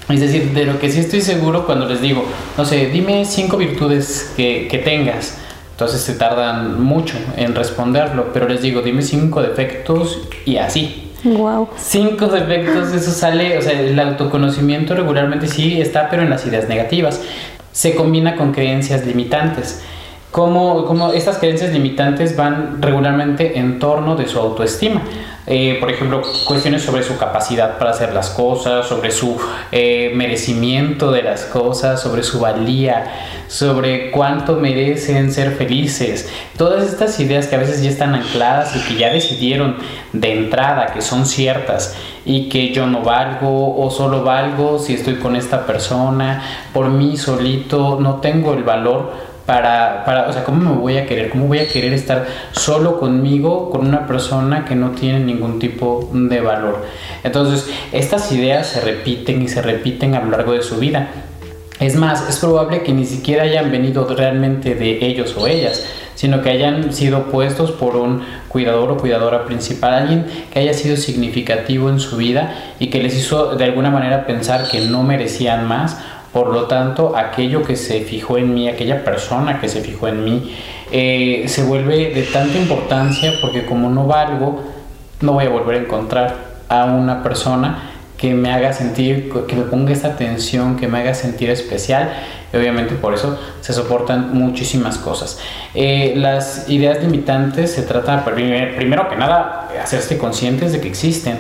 Es 0.09 0.19
decir, 0.19 0.51
de 0.53 0.65
lo 0.65 0.79
que 0.79 0.91
sí 0.91 0.99
estoy 0.99 1.21
seguro 1.21 1.65
cuando 1.65 1.87
les 1.87 1.99
digo, 2.01 2.25
no 2.57 2.65
sé, 2.65 2.87
dime 2.87 3.25
cinco 3.25 3.57
virtudes 3.57 4.31
que, 4.35 4.67
que 4.69 4.77
tengas. 4.77 5.39
Entonces 5.71 6.01
se 6.01 6.13
tardan 6.13 6.81
mucho 6.81 7.15
en 7.35 7.55
responderlo, 7.55 8.31
pero 8.31 8.47
les 8.47 8.61
digo, 8.61 8.81
dime 8.81 9.01
cinco 9.01 9.41
defectos 9.41 10.21
y 10.45 10.57
así. 10.57 11.11
Wow. 11.25 11.69
Cinco 11.75 12.27
defectos, 12.27 12.93
eso 12.93 13.11
sale, 13.11 13.57
o 13.57 13.61
sea, 13.61 13.79
el 13.79 13.99
autoconocimiento 13.99 14.93
regularmente 14.93 15.47
sí 15.47 15.81
está, 15.81 16.09
pero 16.09 16.21
en 16.21 16.29
las 16.29 16.45
ideas 16.45 16.69
negativas. 16.69 17.19
Se 17.71 17.95
combina 17.95 18.35
con 18.35 18.53
creencias 18.53 19.05
limitantes. 19.05 19.81
Cómo, 20.35 21.13
estas 21.13 21.37
creencias 21.37 21.71
limitantes 21.71 22.35
van 22.35 22.81
regularmente 22.81 23.57
en 23.57 23.79
torno 23.79 24.17
de 24.17 24.27
su 24.27 24.37
autoestima. 24.37 25.01
Eh, 25.47 25.77
por 25.79 25.89
ejemplo, 25.89 26.23
cuestiones 26.45 26.81
sobre 26.81 27.03
su 27.03 27.17
capacidad 27.17 27.77
para 27.77 27.91
hacer 27.91 28.13
las 28.13 28.31
cosas, 28.31 28.85
sobre 28.85 29.11
su 29.11 29.39
eh, 29.71 30.11
merecimiento 30.13 31.11
de 31.11 31.23
las 31.23 31.45
cosas, 31.45 32.01
sobre 32.01 32.21
su 32.23 32.41
valía, 32.41 33.13
sobre 33.47 34.11
cuánto 34.11 34.57
merecen 34.57 35.31
ser 35.31 35.51
felices. 35.51 36.29
Todas 36.57 36.83
estas 36.83 37.17
ideas 37.21 37.47
que 37.47 37.55
a 37.55 37.59
veces 37.59 37.81
ya 37.81 37.89
están 37.89 38.13
ancladas 38.13 38.75
y 38.75 38.79
que 38.79 38.99
ya 38.99 39.13
decidieron 39.13 39.77
de 40.11 40.33
entrada 40.33 40.87
que 40.87 41.01
son 41.01 41.25
ciertas 41.25 41.95
y 42.25 42.49
que 42.49 42.73
yo 42.73 42.87
no 42.87 43.03
valgo 43.03 43.77
o 43.81 43.89
solo 43.89 44.25
valgo 44.25 44.79
si 44.79 44.95
estoy 44.95 45.15
con 45.15 45.37
esta 45.37 45.65
persona, 45.65 46.43
por 46.73 46.89
mí 46.89 47.15
solito 47.15 47.99
no 48.01 48.15
tengo 48.15 48.53
el 48.53 48.63
valor 48.63 49.34
para, 49.45 50.03
para, 50.05 50.27
o 50.27 50.33
sea, 50.33 50.43
¿cómo 50.43 50.71
me 50.71 50.79
voy 50.79 50.97
a 50.97 51.05
querer? 51.05 51.29
¿Cómo 51.29 51.47
voy 51.47 51.59
a 51.59 51.67
querer 51.67 51.93
estar 51.93 52.25
solo 52.51 52.99
conmigo, 52.99 53.69
con 53.69 53.87
una 53.87 54.07
persona 54.07 54.65
que 54.65 54.75
no 54.75 54.91
tiene 54.91 55.19
ningún 55.19 55.59
tipo 55.59 56.09
de 56.13 56.41
valor? 56.41 56.85
Entonces, 57.23 57.69
estas 57.91 58.31
ideas 58.31 58.67
se 58.67 58.81
repiten 58.81 59.41
y 59.41 59.47
se 59.47 59.61
repiten 59.61 60.15
a 60.15 60.21
lo 60.21 60.31
largo 60.31 60.53
de 60.53 60.63
su 60.63 60.77
vida. 60.77 61.09
Es 61.79 61.95
más, 61.95 62.27
es 62.29 62.37
probable 62.37 62.83
que 62.83 62.93
ni 62.93 63.05
siquiera 63.05 63.43
hayan 63.43 63.69
venido 63.69 64.07
realmente 64.07 64.75
de 64.75 65.05
ellos 65.05 65.35
o 65.37 65.45
ellas, 65.45 65.85
sino 66.15 66.41
que 66.41 66.49
hayan 66.49 66.93
sido 66.93 67.23
puestos 67.23 67.71
por 67.71 67.97
un 67.97 68.21
cuidador 68.47 68.91
o 68.91 68.97
cuidadora 68.97 69.45
principal, 69.45 69.93
alguien 69.93 70.25
que 70.53 70.59
haya 70.59 70.73
sido 70.73 70.95
significativo 70.95 71.89
en 71.89 71.99
su 71.99 72.15
vida 72.15 72.55
y 72.79 72.87
que 72.87 73.03
les 73.03 73.15
hizo 73.17 73.55
de 73.57 73.65
alguna 73.65 73.91
manera 73.91 74.25
pensar 74.25 74.69
que 74.69 74.79
no 74.79 75.03
merecían 75.03 75.67
más 75.67 75.97
por 76.35 76.49
lo 76.49 76.65
tanto, 76.65 77.15
aquello 77.15 77.63
que 77.63 77.77
se 77.77 78.01
fijó 78.01 78.37
en 78.37 78.53
mí, 78.53 78.67
aquella 78.67 79.05
persona 79.05 79.61
que 79.61 79.69
se 79.69 79.79
fijó 79.79 80.09
en 80.09 80.25
mí, 80.25 80.53
eh, 80.91 81.45
se 81.47 81.63
vuelve 81.63 82.13
de 82.13 82.23
tanta 82.23 82.57
importancia 82.57 83.35
porque 83.39 83.65
como 83.65 83.89
no 83.89 84.05
valgo, 84.05 84.61
no 85.21 85.31
voy 85.31 85.45
a 85.45 85.49
volver 85.49 85.77
a 85.77 85.79
encontrar 85.83 86.35
a 86.67 86.83
una 86.83 87.23
persona 87.23 87.91
que 88.17 88.33
me 88.33 88.51
haga 88.51 88.73
sentir, 88.73 89.31
que 89.47 89.55
me 89.55 89.61
ponga 89.61 89.93
esta 89.93 90.09
atención, 90.09 90.75
que 90.75 90.89
me 90.89 90.99
haga 90.99 91.13
sentir 91.13 91.49
especial. 91.49 92.11
Y 92.51 92.57
obviamente 92.57 92.95
por 92.95 93.13
eso 93.13 93.39
se 93.61 93.71
soportan 93.71 94.33
muchísimas 94.33 94.97
cosas. 94.97 95.39
Eh, 95.73 96.15
las 96.17 96.67
ideas 96.67 97.01
limitantes 97.01 97.71
se 97.71 97.83
trata, 97.83 98.25
primero 98.25 99.07
que 99.07 99.15
nada, 99.15 99.69
hacerse 99.81 100.17
conscientes 100.17 100.73
de 100.73 100.81
que 100.81 100.89
existen, 100.89 101.37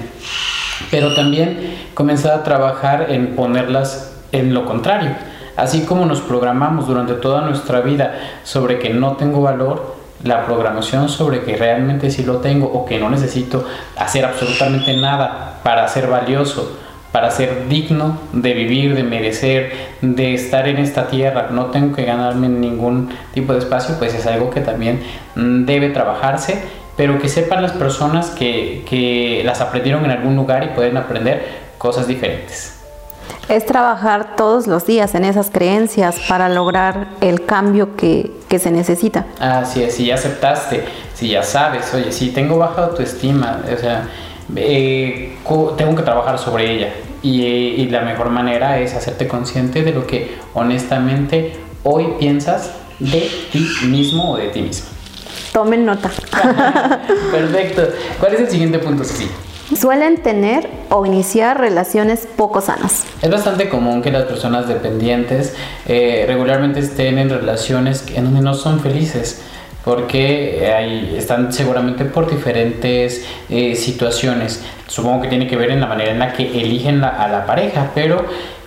pero 0.89 1.13
también 1.13 1.75
comenzar 1.93 2.31
a 2.31 2.43
trabajar 2.45 3.07
en 3.09 3.35
ponerlas 3.35 4.14
en 4.31 4.53
lo 4.53 4.65
contrario. 4.65 5.11
Así 5.55 5.85
como 5.85 6.05
nos 6.05 6.21
programamos 6.21 6.87
durante 6.87 7.13
toda 7.13 7.41
nuestra 7.41 7.81
vida 7.81 8.19
sobre 8.43 8.79
que 8.79 8.89
no 8.89 9.13
tengo 9.13 9.41
valor, 9.41 9.95
la 10.23 10.45
programación 10.45 11.07
sobre 11.07 11.43
que 11.43 11.55
realmente 11.55 12.09
sí 12.09 12.23
lo 12.23 12.37
tengo 12.37 12.67
o 12.67 12.85
que 12.85 12.99
no 12.99 13.09
necesito 13.09 13.65
hacer 13.95 14.25
absolutamente 14.25 14.95
nada 14.97 15.59
para 15.63 15.87
ser 15.87 16.07
valioso, 16.07 16.77
para 17.11 17.31
ser 17.31 17.69
digno 17.69 18.17
de 18.33 18.53
vivir, 18.53 18.95
de 18.95 19.03
merecer, 19.03 19.71
de 20.01 20.33
estar 20.33 20.67
en 20.67 20.77
esta 20.77 21.07
tierra, 21.07 21.47
no 21.51 21.67
tengo 21.67 21.95
que 21.95 22.03
ganarme 22.03 22.49
ningún 22.49 23.09
tipo 23.33 23.53
de 23.53 23.59
espacio, 23.59 23.95
pues 23.97 24.13
es 24.13 24.25
algo 24.25 24.49
que 24.49 24.61
también 24.61 25.01
mm, 25.35 25.65
debe 25.65 25.89
trabajarse, 25.89 26.61
pero 26.97 27.19
que 27.19 27.29
sepan 27.29 27.61
las 27.61 27.73
personas 27.73 28.31
que, 28.31 28.83
que 28.89 29.43
las 29.45 29.61
aprendieron 29.61 30.03
en 30.05 30.11
algún 30.11 30.35
lugar 30.35 30.63
y 30.63 30.67
pueden 30.75 30.97
aprender 30.97 31.45
cosas 31.77 32.07
diferentes. 32.07 32.84
Es 33.47 33.65
trabajar 33.65 34.35
todos 34.35 34.65
los 34.65 34.87
días 34.87 35.13
en 35.13 35.23
esas 35.23 35.51
creencias 35.51 36.19
para 36.27 36.49
lograr 36.49 37.09
el 37.21 37.45
cambio 37.45 37.95
que, 37.95 38.31
se 38.57 38.71
necesita. 38.71 39.25
Así 39.37 39.83
es, 39.83 39.95
si 39.95 40.05
ya 40.05 40.15
aceptaste, 40.15 40.85
si 41.13 41.27
ya 41.27 41.43
sabes, 41.43 41.93
oye, 41.93 42.09
si 42.13 42.29
tengo 42.29 42.57
baja 42.57 42.85
autoestima, 42.85 43.61
o 43.65 43.77
sea, 43.77 44.07
eh, 44.55 45.35
tengo 45.77 45.93
que 45.93 46.03
trabajar 46.03 46.39
sobre 46.39 46.71
ella. 46.71 46.93
Y, 47.21 47.41
y 47.43 47.89
la 47.89 47.99
mejor 47.99 48.29
manera 48.29 48.79
es 48.79 48.93
hacerte 48.93 49.27
consciente 49.27 49.83
de 49.83 49.91
lo 49.91 50.07
que 50.07 50.37
honestamente 50.53 51.57
hoy 51.83 52.13
piensas 52.17 52.71
de 52.99 53.29
ti 53.51 53.67
mismo 53.87 54.31
o 54.31 54.37
de 54.37 54.47
ti 54.47 54.61
mismo. 54.61 54.87
Tomen 55.51 55.85
nota. 55.85 56.09
Perfecto. 57.31 57.89
¿Cuál 58.21 58.35
es 58.35 58.39
el 58.39 58.49
siguiente 58.49 58.79
punto, 58.79 59.03
sí 59.03 59.29
suelen 59.73 60.17
tener 60.17 60.69
o 60.89 61.05
iniciar 61.05 61.59
relaciones 61.59 62.27
poco 62.35 62.61
sanas. 62.61 63.05
Es 63.21 63.29
bastante 63.29 63.69
común 63.69 64.01
que 64.01 64.11
las 64.11 64.23
personas 64.23 64.67
dependientes 64.67 65.55
eh, 65.87 66.25
regularmente 66.27 66.79
estén 66.79 67.17
en 67.17 67.29
relaciones 67.29 68.05
en 68.13 68.25
donde 68.25 68.41
no 68.41 68.53
son 68.53 68.79
felices 68.79 69.41
porque 69.83 70.73
ahí 70.75 71.13
están 71.15 71.53
seguramente 71.53 72.05
por 72.05 72.29
diferentes 72.29 73.23
eh, 73.49 73.75
situaciones. 73.75 74.63
Supongo 74.87 75.21
que 75.21 75.27
tiene 75.27 75.47
que 75.47 75.55
ver 75.55 75.69
en 75.69 75.79
la 75.79 75.85
manera 75.85 76.11
en 76.11 76.17
la 76.17 76.33
que 76.33 76.59
eligen 76.59 77.03
a 77.03 77.27
la 77.27 77.45
pareja, 77.45 77.91
pero 77.93 78.25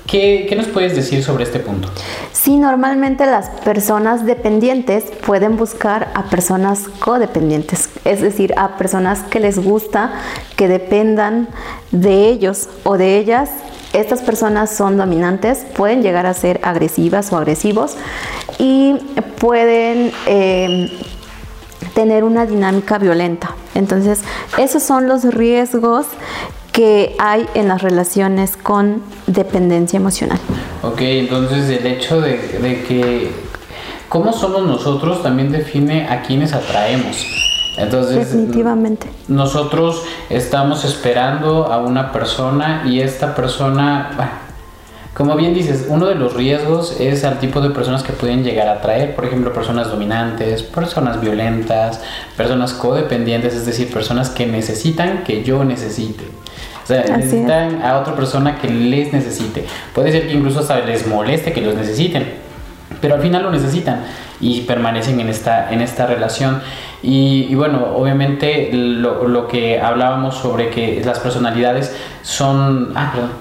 ¿Qué, 0.09 0.51
nos 0.57 0.69
puedes 0.69 0.97
decir 0.97 1.23
sobre 1.23 1.45
este 1.45 1.59
punto? 1.59 1.91
Sí, 2.33 2.57
normalmente 2.57 3.27
las 3.27 3.51
personas 3.51 4.25
dependientes 4.25 5.05
pueden 5.27 5.59
buscar 5.59 6.11
a 6.15 6.31
personas 6.31 6.89
codependientes, 6.99 7.91
es 8.07 8.23
decir, 8.23 8.55
a 8.57 8.79
personas 8.79 9.21
que 9.25 9.39
les 9.39 9.59
gusta 9.59 10.15
que 10.57 10.67
dependan 10.67 11.49
de 11.91 12.29
ellos 12.29 12.71
o 12.85 12.97
de 12.97 13.19
ellas. 13.19 13.51
Estas 13.93 14.23
personas 14.23 14.75
son 14.75 14.97
dominantes, 14.97 15.67
pueden 15.77 16.03
llegar 16.03 16.25
a 16.25 16.33
ser 16.33 16.59
agresivas 16.63 17.31
o 17.31 17.37
agresivos 17.37 17.95
y 18.59 18.95
pueden 19.39 20.11
eh, 20.27 20.91
tener 21.95 22.25
una 22.25 22.47
dinámica 22.47 22.97
violenta. 22.97 23.57
Entonces, 23.75 24.21
esos 24.57 24.83
son 24.83 25.07
los 25.07 25.25
riesgos 25.35 26.07
que 26.79 27.17
hay 27.19 27.45
en 27.55 27.67
las 27.67 27.83
relaciones 27.83 28.57
con 28.57 29.03
dependencia 29.27 29.97
emocional. 29.97 30.39
Ok, 30.85 31.01
entonces 31.01 31.69
el 31.71 31.85
hecho 31.85 32.21
de, 32.21 32.37
que 32.87 33.33
cómo 34.09 34.33
somos 34.33 34.63
nosotros 34.63 35.21
también 35.21 35.51
define 35.51 36.07
a 36.09 36.23
quienes 36.23 36.53
atraemos. 36.53 37.27
Entonces, 37.79 38.31
definitivamente. 38.31 39.09
Nosotros 39.27 40.05
estamos 40.31 40.85
esperando 40.85 41.67
a 41.67 41.79
una 41.79 42.13
persona 42.13 42.85
y 42.87 43.01
esta 43.01 43.35
persona, 43.35 44.13
bueno, 44.15 44.31
como 45.15 45.35
bien 45.35 45.55
dices, 45.55 45.87
uno 45.89 46.07
de 46.07 46.15
los 46.15 46.35
riesgos 46.35 47.01
es 47.01 47.25
al 47.25 47.41
tipo 47.41 47.61
de 47.61 47.71
personas 47.71 48.05
que 48.05 48.13
pueden 48.13 48.45
llegar 48.45 48.69
a 48.69 48.75
atraer, 48.75 49.17
por 49.17 49.25
ejemplo, 49.25 49.53
personas 49.53 49.91
dominantes, 49.91 50.63
personas 50.63 51.21
violentas, 51.21 52.01
personas 52.37 52.73
codependientes, 52.73 53.53
es 53.55 53.67
decir, 53.67 53.93
personas 53.93 54.31
que 54.31 54.47
necesitan 54.47 55.25
que 55.25 55.43
yo 55.43 55.65
necesite. 55.65 56.38
O 56.89 56.91
sea, 56.91 57.05
necesitan 57.19 57.83
a 57.83 57.99
otra 57.99 58.17
persona 58.17 58.57
que 58.57 58.67
les 58.67 59.13
necesite. 59.13 59.67
Puede 59.95 60.11
ser 60.11 60.27
que 60.27 60.33
incluso 60.33 60.61
hasta 60.61 60.81
les 60.81 61.07
moleste 61.07 61.53
que 61.53 61.61
los 61.61 61.75
necesiten, 61.75 62.27
pero 63.03 63.17
al 63.17 63.21
final 63.21 63.43
lo 63.43 63.51
necesitan 63.51 64.05
y 64.41 64.63
permanecen 64.63 65.21
en 65.21 65.29
esta, 65.29 65.71
en 65.71 65.83
esta 65.83 66.07
relación. 66.07 66.63
Y, 67.03 67.55
bueno, 67.57 67.89
obviamente 67.95 68.71
lo, 68.73 69.29
lo, 69.29 69.49
que 69.49 69.79
hablábamos 69.79 70.37
sobre 70.37 70.71
que 70.71 71.03
las 71.05 71.19
personalidades 71.19 71.95
son... 72.23 72.93
Ah, 72.95 73.11
perdón. 73.13 73.33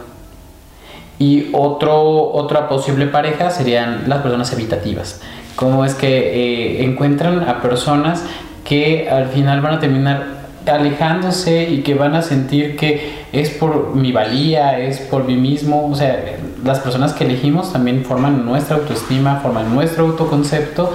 Y 1.17 1.47
otro, 1.53 2.33
otra 2.33 2.67
posible 2.67 3.05
pareja 3.05 3.49
serían 3.49 4.09
las 4.09 4.23
personas 4.23 4.51
evitativas. 4.51 5.21
Cómo 5.55 5.85
es 5.85 5.95
que 5.95 6.17
eh, 6.17 6.83
encuentran 6.83 7.47
a 7.47 7.61
personas 7.61 8.25
que 8.65 9.07
al 9.09 9.29
final 9.29 9.61
van 9.61 9.75
a 9.75 9.79
terminar 9.79 10.36
alejándose 10.75 11.69
y 11.69 11.81
que 11.81 11.95
van 11.95 12.15
a 12.15 12.21
sentir 12.21 12.75
que 12.75 13.25
es 13.31 13.49
por 13.49 13.95
mi 13.95 14.11
valía, 14.11 14.79
es 14.79 14.99
por 14.99 15.23
mí 15.25 15.35
mismo. 15.35 15.89
O 15.89 15.95
sea, 15.95 16.37
las 16.63 16.79
personas 16.79 17.13
que 17.13 17.23
elegimos 17.23 17.71
también 17.71 18.03
forman 18.03 18.45
nuestra 18.45 18.77
autoestima, 18.77 19.39
forman 19.41 19.73
nuestro 19.73 20.05
autoconcepto 20.05 20.93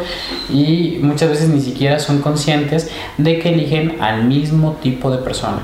y 0.50 0.98
muchas 1.02 1.30
veces 1.30 1.48
ni 1.48 1.60
siquiera 1.60 1.98
son 1.98 2.20
conscientes 2.20 2.90
de 3.18 3.38
que 3.38 3.50
eligen 3.50 3.96
al 4.00 4.24
mismo 4.24 4.76
tipo 4.82 5.10
de 5.10 5.18
persona. 5.18 5.60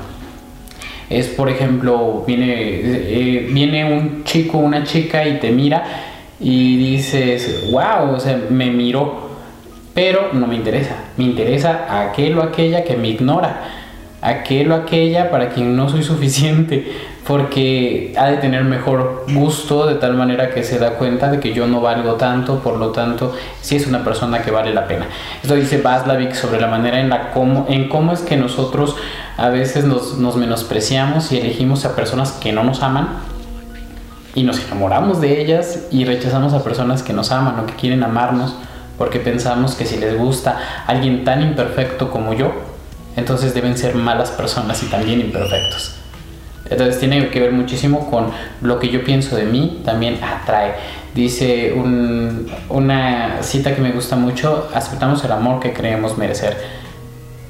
Es, 1.09 1.27
por 1.27 1.49
ejemplo, 1.49 2.23
viene, 2.27 2.53
eh, 2.55 3.49
viene 3.51 3.85
un 3.85 4.23
chico, 4.23 4.59
una 4.59 4.83
chica 4.83 5.27
y 5.27 5.39
te 5.39 5.51
mira 5.51 5.83
y 6.39 6.77
dices, 6.77 7.65
wow, 7.71 8.13
o 8.15 8.19
sea, 8.19 8.39
me 8.49 8.69
miró, 8.69 9.29
pero 9.93 10.29
no 10.33 10.45
me 10.45 10.55
interesa. 10.55 10.95
Me 11.17 11.25
interesa 11.25 12.03
aquel 12.03 12.37
o 12.37 12.43
aquella 12.43 12.83
que 12.83 12.95
me 12.95 13.09
ignora 13.09 13.78
aquel 14.21 14.71
o 14.71 14.75
aquella 14.75 15.31
para 15.31 15.49
quien 15.49 15.75
no 15.75 15.89
soy 15.89 16.03
suficiente, 16.03 16.91
porque 17.25 18.13
ha 18.17 18.27
de 18.27 18.37
tener 18.37 18.63
mejor 18.63 19.25
gusto 19.33 19.85
de 19.85 19.95
tal 19.95 20.15
manera 20.15 20.49
que 20.49 20.63
se 20.63 20.79
da 20.79 20.95
cuenta 20.95 21.29
de 21.29 21.39
que 21.39 21.53
yo 21.53 21.67
no 21.67 21.81
valgo 21.81 22.15
tanto, 22.15 22.59
por 22.59 22.77
lo 22.77 22.89
tanto, 22.89 23.33
sí 23.61 23.75
es 23.75 23.87
una 23.87 24.03
persona 24.03 24.41
que 24.41 24.51
vale 24.51 24.73
la 24.73 24.87
pena. 24.87 25.05
Esto 25.41 25.55
dice 25.55 25.81
Baslavik 25.81 26.33
sobre 26.33 26.59
la 26.59 26.67
manera 26.67 26.99
en, 26.99 27.09
la 27.09 27.31
cómo, 27.31 27.67
en 27.69 27.87
cómo 27.87 28.13
es 28.13 28.21
que 28.21 28.35
nosotros 28.35 28.95
a 29.37 29.49
veces 29.49 29.85
nos, 29.85 30.17
nos 30.17 30.35
menospreciamos 30.35 31.31
y 31.31 31.39
elegimos 31.39 31.85
a 31.85 31.95
personas 31.95 32.31
que 32.31 32.51
no 32.51 32.63
nos 32.63 32.81
aman 32.81 33.09
y 34.35 34.43
nos 34.43 34.63
enamoramos 34.65 35.21
de 35.21 35.41
ellas 35.41 35.87
y 35.91 36.05
rechazamos 36.05 36.53
a 36.53 36.63
personas 36.63 37.03
que 37.03 37.13
nos 37.13 37.31
aman 37.31 37.59
o 37.59 37.65
que 37.65 37.73
quieren 37.73 38.03
amarnos 38.03 38.55
porque 38.97 39.19
pensamos 39.19 39.75
que 39.75 39.85
si 39.85 39.97
les 39.97 40.17
gusta 40.17 40.59
alguien 40.85 41.23
tan 41.23 41.41
imperfecto 41.41 42.11
como 42.11 42.33
yo, 42.33 42.68
entonces 43.19 43.53
deben 43.53 43.77
ser 43.77 43.95
malas 43.95 44.31
personas 44.31 44.81
y 44.81 44.87
también 44.87 45.19
imperfectos. 45.19 45.95
Entonces 46.69 46.99
tiene 46.99 47.29
que 47.29 47.39
ver 47.39 47.51
muchísimo 47.51 48.09
con 48.09 48.31
lo 48.61 48.79
que 48.79 48.89
yo 48.89 49.03
pienso 49.03 49.35
de 49.35 49.45
mí, 49.45 49.81
también 49.83 50.19
atrae. 50.23 50.73
Dice 51.13 51.73
una 52.69 53.41
cita 53.41 53.75
que 53.75 53.81
me 53.81 53.91
gusta 53.91 54.15
mucho, 54.15 54.69
aceptamos 54.73 55.23
el 55.23 55.31
amor 55.31 55.59
que 55.59 55.73
creemos 55.73 56.17
merecer. 56.17 56.57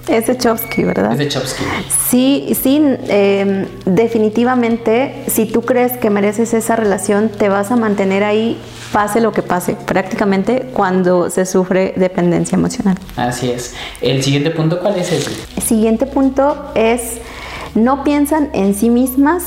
Es 0.08 0.28
de 0.28 0.38
Chomsky, 0.38 0.84
¿verdad? 0.84 1.12
Es 1.12 1.18
de 1.20 1.28
Chomsky. 1.28 1.64
Sí, 2.10 2.58
sí, 2.60 2.82
em, 3.08 3.66
definitivamente, 3.86 5.24
si 5.28 5.46
tú 5.46 5.62
crees 5.62 5.98
que 5.98 6.10
mereces 6.10 6.54
esa 6.54 6.76
relación, 6.76 7.30
te 7.30 7.50
vas 7.50 7.72
a 7.72 7.76
mantener 7.76 8.24
ahí, 8.24 8.58
pase 8.92 9.22
lo 9.22 9.32
que 9.32 9.44
pase, 9.44 9.76
prácticamente 9.86 10.70
cuando 10.74 11.30
se 11.30 11.46
sufre 11.46 11.94
dependencia 11.96 12.56
emocional. 12.56 12.98
Así 13.16 13.52
es. 13.52 13.76
El 14.02 14.24
siguiente 14.24 14.50
punto, 14.50 14.80
¿cuál 14.80 14.96
es 14.96 15.12
ese? 15.12 15.32
El 15.56 15.64
siguiente 15.64 16.08
punto 16.08 16.72
es, 16.74 17.20
no 17.76 18.04
piensan 18.04 18.50
en 18.54 18.74
sí 18.74 18.90
mismas 18.90 19.44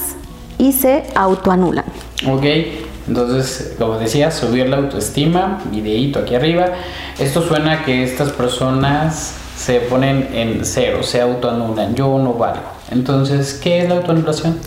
y 0.59 0.73
se 0.73 1.05
autoanulan. 1.17 1.87
Ok. 2.29 2.45
Entonces, 3.09 3.75
como 3.79 3.99
decía, 3.99 4.31
subir 4.31 4.69
la 4.69 4.77
autoestima, 4.77 5.61
videíto 5.73 6.21
aquí 6.21 6.37
arriba. 6.37 6.67
Esto 7.19 7.43
suena 7.43 7.85
que 7.85 8.05
estas 8.05 8.31
personas 8.31 9.35
se 9.57 9.81
ponen 9.81 10.29
en 10.33 10.65
cero, 10.65 11.03
se 11.03 11.21
autoanulan, 11.21 11.95
yo 11.95 12.19
no 12.19 12.35
valgo. 12.35 12.63
Entonces, 12.91 13.55
¿qué 13.55 13.83
es 13.83 13.89
la 13.89 13.97
autoanulación? 13.97 14.59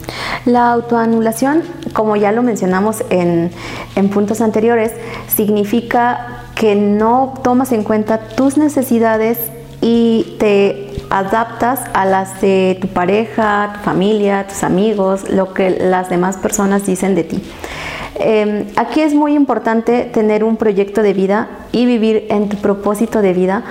La 0.45 0.71
autoanulación, 0.71 1.63
como 1.93 2.15
ya 2.15 2.31
lo 2.31 2.41
mencionamos 2.41 3.03
en, 3.09 3.51
en 3.95 4.09
puntos 4.09 4.41
anteriores, 4.41 4.91
significa 5.27 6.45
que 6.55 6.75
no 6.75 7.33
tomas 7.43 7.71
en 7.71 7.83
cuenta 7.83 8.29
tus 8.29 8.57
necesidades 8.57 9.37
y 9.81 10.35
te 10.39 10.93
adaptas 11.09 11.81
a 11.93 12.05
las 12.05 12.41
de 12.41 12.77
tu 12.81 12.87
pareja, 12.87 13.73
tu 13.75 13.79
familia, 13.81 14.47
tus 14.47 14.63
amigos, 14.63 15.29
lo 15.29 15.53
que 15.53 15.69
las 15.69 16.09
demás 16.09 16.37
personas 16.37 16.85
dicen 16.85 17.13
de 17.13 17.23
ti. 17.23 17.43
Em, 18.17 18.67
aquí 18.77 19.01
es 19.01 19.13
muy 19.13 19.33
importante 19.33 20.09
tener 20.13 20.43
un 20.43 20.55
proyecto 20.55 21.01
de 21.01 21.13
vida 21.13 21.49
y 21.73 21.85
vivir 21.85 22.27
en 22.29 22.47
tu 22.47 22.57
propósito 22.57 23.21
de 23.21 23.33
vida 23.33 23.63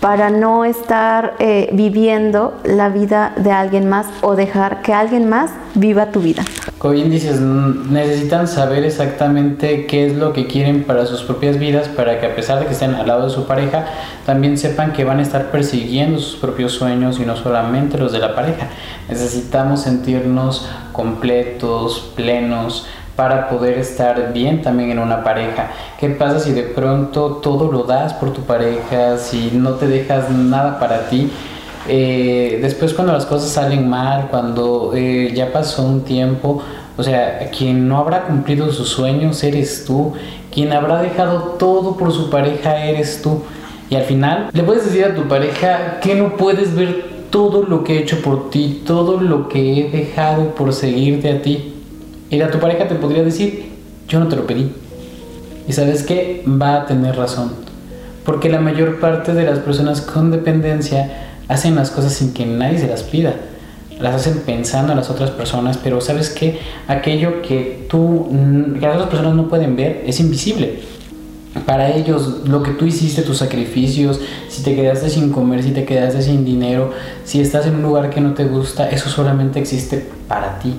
para 0.00 0.30
no 0.30 0.64
estar 0.64 1.34
eh, 1.38 1.70
viviendo 1.72 2.54
la 2.64 2.88
vida 2.88 3.32
de 3.36 3.52
alguien 3.52 3.88
más 3.88 4.06
o 4.20 4.34
dejar 4.34 4.82
que 4.82 4.92
alguien 4.92 5.28
más 5.28 5.52
viva 5.74 6.06
tu 6.06 6.20
vida. 6.20 6.42
Como 6.78 6.94
bien 6.94 7.10
dices, 7.10 7.40
necesitan 7.40 8.48
saber 8.48 8.82
exactamente 8.82 9.86
qué 9.86 10.06
es 10.06 10.16
lo 10.16 10.32
que 10.32 10.48
quieren 10.48 10.82
para 10.82 11.06
sus 11.06 11.22
propias 11.22 11.60
vidas 11.60 11.86
para 11.86 12.18
que 12.18 12.26
a 12.26 12.34
pesar 12.34 12.58
de 12.58 12.66
que 12.66 12.72
estén 12.72 12.96
al 12.96 13.06
lado 13.06 13.28
de 13.28 13.30
su 13.30 13.46
pareja, 13.46 13.86
también 14.26 14.58
sepan 14.58 14.92
que 14.92 15.04
van 15.04 15.20
a 15.20 15.22
estar 15.22 15.52
persiguiendo 15.52 16.18
sus 16.18 16.40
propios 16.40 16.72
sueños 16.72 17.20
y 17.20 17.24
no 17.24 17.36
solamente 17.36 17.98
los 17.98 18.10
de 18.10 18.18
la 18.18 18.34
pareja. 18.34 18.66
Necesitamos 19.08 19.82
sentirnos 19.82 20.68
completos, 20.92 22.12
plenos, 22.16 22.88
para 23.16 23.48
poder 23.48 23.78
estar 23.78 24.32
bien 24.32 24.62
también 24.62 24.90
en 24.90 24.98
una 24.98 25.22
pareja. 25.22 25.70
¿Qué 25.98 26.08
pasa 26.08 26.40
si 26.40 26.52
de 26.52 26.62
pronto 26.62 27.40
todo 27.42 27.70
lo 27.70 27.84
das 27.84 28.14
por 28.14 28.32
tu 28.32 28.42
pareja, 28.42 29.18
si 29.18 29.50
no 29.52 29.72
te 29.72 29.86
dejas 29.86 30.30
nada 30.30 30.78
para 30.78 31.08
ti? 31.08 31.30
Eh, 31.88 32.58
después 32.62 32.94
cuando 32.94 33.12
las 33.12 33.26
cosas 33.26 33.50
salen 33.50 33.88
mal, 33.88 34.28
cuando 34.30 34.92
eh, 34.94 35.32
ya 35.34 35.52
pasó 35.52 35.84
un 35.84 36.02
tiempo, 36.02 36.62
o 36.96 37.02
sea, 37.02 37.50
quien 37.56 37.88
no 37.88 37.98
habrá 37.98 38.22
cumplido 38.22 38.70
sus 38.70 38.88
sueños 38.88 39.42
eres 39.42 39.84
tú, 39.84 40.12
quien 40.52 40.72
habrá 40.72 41.02
dejado 41.02 41.56
todo 41.58 41.96
por 41.96 42.12
su 42.12 42.30
pareja 42.30 42.84
eres 42.84 43.20
tú. 43.22 43.42
Y 43.90 43.96
al 43.96 44.04
final 44.04 44.48
le 44.52 44.62
puedes 44.62 44.84
decir 44.86 45.04
a 45.04 45.14
tu 45.14 45.28
pareja 45.28 46.00
que 46.00 46.14
no 46.14 46.36
puedes 46.36 46.74
ver 46.74 47.12
todo 47.30 47.62
lo 47.62 47.82
que 47.82 47.96
he 47.96 48.02
hecho 48.02 48.20
por 48.22 48.50
ti, 48.50 48.82
todo 48.86 49.20
lo 49.20 49.48
que 49.48 49.80
he 49.80 49.90
dejado 49.90 50.54
por 50.54 50.72
seguirte 50.72 51.30
a 51.30 51.42
ti. 51.42 51.71
Y 52.32 52.40
tu 52.50 52.58
pareja 52.58 52.88
te 52.88 52.94
podría 52.94 53.22
decir, 53.22 53.66
yo 54.08 54.18
no 54.18 54.26
te 54.26 54.36
lo 54.36 54.46
pedí. 54.46 54.72
Y 55.68 55.72
sabes 55.74 56.02
qué, 56.02 56.42
va 56.48 56.76
a 56.76 56.86
tener 56.86 57.14
razón. 57.14 57.52
Porque 58.24 58.48
la 58.48 58.58
mayor 58.58 59.00
parte 59.00 59.34
de 59.34 59.44
las 59.44 59.58
personas 59.58 60.00
con 60.00 60.30
dependencia 60.30 61.34
hacen 61.48 61.74
las 61.74 61.90
cosas 61.90 62.14
sin 62.14 62.32
que 62.32 62.46
nadie 62.46 62.78
se 62.78 62.86
las 62.86 63.02
pida. 63.02 63.34
Las 64.00 64.14
hacen 64.14 64.44
pensando 64.46 64.94
a 64.94 64.96
las 64.96 65.10
otras 65.10 65.30
personas, 65.30 65.76
pero 65.76 66.00
sabes 66.00 66.30
qué, 66.30 66.58
aquello 66.88 67.42
que 67.42 67.86
tú, 67.90 68.26
que 68.80 68.86
las 68.86 68.94
otras 68.94 69.10
personas 69.10 69.34
no 69.34 69.50
pueden 69.50 69.76
ver, 69.76 70.02
es 70.06 70.18
invisible. 70.18 70.80
Para 71.66 71.94
ellos, 71.94 72.48
lo 72.48 72.62
que 72.62 72.70
tú 72.70 72.86
hiciste, 72.86 73.20
tus 73.20 73.36
sacrificios, 73.36 74.20
si 74.48 74.62
te 74.62 74.74
quedaste 74.74 75.10
sin 75.10 75.30
comer, 75.32 75.62
si 75.62 75.72
te 75.72 75.84
quedaste 75.84 76.22
sin 76.22 76.46
dinero, 76.46 76.92
si 77.24 77.42
estás 77.42 77.66
en 77.66 77.74
un 77.74 77.82
lugar 77.82 78.08
que 78.08 78.22
no 78.22 78.32
te 78.32 78.46
gusta, 78.46 78.88
eso 78.88 79.10
solamente 79.10 79.60
existe 79.60 80.08
para 80.28 80.58
ti 80.58 80.72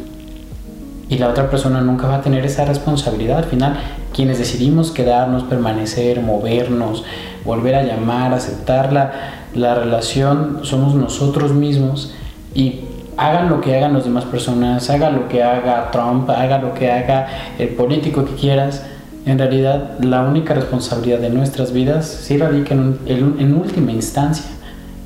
y 1.10 1.18
la 1.18 1.30
otra 1.30 1.50
persona 1.50 1.82
nunca 1.82 2.08
va 2.08 2.16
a 2.16 2.22
tener 2.22 2.46
esa 2.46 2.66
responsabilidad. 2.66 3.40
Al 3.40 3.44
final, 3.46 3.80
quienes 4.14 4.38
decidimos 4.38 4.92
quedarnos, 4.92 5.44
permanecer, 5.44 6.22
movernos, 6.22 7.04
volver 7.46 7.76
a 7.76 7.84
llamar, 7.84 8.34
aceptar 8.34 8.94
la, 8.94 9.12
la 9.54 9.76
relación, 9.76 10.60
somos 10.64 10.96
nosotros 10.96 11.52
mismos 11.52 12.14
y 12.56 12.82
hagan 13.18 13.50
lo 13.50 13.62
que 13.62 13.76
hagan 13.76 13.94
las 13.94 14.06
demás 14.06 14.26
personas, 14.26 14.90
haga 14.90 15.10
lo 15.10 15.28
que 15.28 15.44
haga 15.44 15.92
Trump, 15.92 16.30
haga 16.30 16.58
lo 16.58 16.74
que 16.74 16.92
haga 16.92 17.28
el 17.60 17.70
político 17.70 18.26
que 18.26 18.36
quieras. 18.36 18.84
En 19.26 19.38
realidad, 19.38 20.00
la 20.00 20.24
única 20.24 20.54
responsabilidad 20.54 21.20
de 21.20 21.30
nuestras 21.30 21.72
vidas 21.72 22.08
sí 22.08 22.38
radica 22.38 22.74
en, 22.74 23.00
en 23.06 23.54
última 23.54 23.92
instancia 23.92 24.46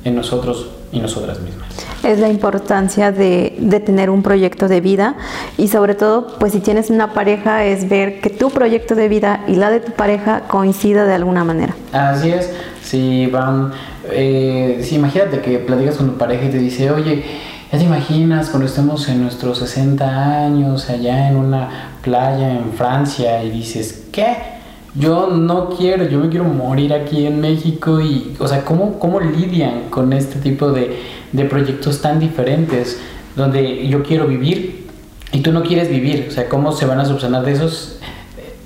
en 0.04 0.16
nosotros 0.16 0.68
y 0.90 1.00
nosotras 1.00 1.40
mismas 1.40 1.68
es 2.08 2.18
la 2.18 2.28
importancia 2.28 3.12
de, 3.12 3.54
tener 3.84 4.10
un 4.10 4.22
proyecto 4.22 4.66
de 4.66 4.80
vida 4.80 5.14
y 5.56 5.68
sobre 5.68 5.94
todo, 5.94 6.38
pues 6.38 6.52
si 6.52 6.60
tienes 6.60 6.90
una 6.90 7.12
pareja, 7.12 7.64
es 7.64 7.88
ver 7.88 8.20
que 8.20 8.30
tu 8.30 8.50
proyecto 8.50 8.94
de 8.94 9.08
vida 9.08 9.44
y 9.46 9.54
la 9.54 9.70
de 9.70 9.80
tu 9.80 9.92
pareja 9.92 10.42
coincida 10.48 11.04
de 11.04 11.14
alguna 11.14 11.44
manera. 11.44 11.74
Así 11.92 12.30
es, 12.30 12.50
si 12.82 13.26
van, 13.26 13.72
eh, 14.10 14.80
si 14.82 14.96
imagínate 14.96 15.40
que 15.40 15.58
platicas 15.58 15.96
con 15.96 16.10
tu 16.10 16.18
pareja 16.18 16.46
y 16.46 16.50
te 16.50 16.58
dice, 16.58 16.90
oye, 16.90 17.24
¿ya 17.70 17.78
te 17.78 17.84
imaginas 17.84 18.48
cuando 18.48 18.66
estemos 18.66 19.08
en 19.08 19.22
nuestros 19.22 19.58
60 19.58 20.44
años 20.46 20.88
allá 20.88 21.28
en 21.28 21.36
una 21.36 21.92
playa 22.02 22.50
en 22.50 22.72
Francia 22.72 23.42
y 23.44 23.50
dices, 23.50 24.06
¿qué? 24.10 24.57
Yo 24.94 25.28
no 25.28 25.70
quiero, 25.70 26.08
yo 26.08 26.18
me 26.18 26.28
quiero 26.28 26.44
morir 26.44 26.92
aquí 26.92 27.26
en 27.26 27.40
México 27.40 28.00
y, 28.00 28.34
o 28.38 28.48
sea, 28.48 28.64
¿cómo, 28.64 28.98
cómo 28.98 29.20
lidian 29.20 29.90
con 29.90 30.12
este 30.12 30.38
tipo 30.40 30.70
de, 30.72 30.98
de 31.32 31.44
proyectos 31.44 32.00
tan 32.00 32.18
diferentes 32.18 32.98
donde 33.36 33.86
yo 33.88 34.02
quiero 34.02 34.26
vivir 34.26 34.86
y 35.32 35.40
tú 35.40 35.52
no 35.52 35.62
quieres 35.62 35.88
vivir? 35.88 36.26
O 36.28 36.30
sea, 36.30 36.48
¿cómo 36.48 36.72
se 36.72 36.86
van 36.86 37.00
a 37.00 37.04
subsanar 37.04 37.44
de 37.44 37.52
esos? 37.52 37.98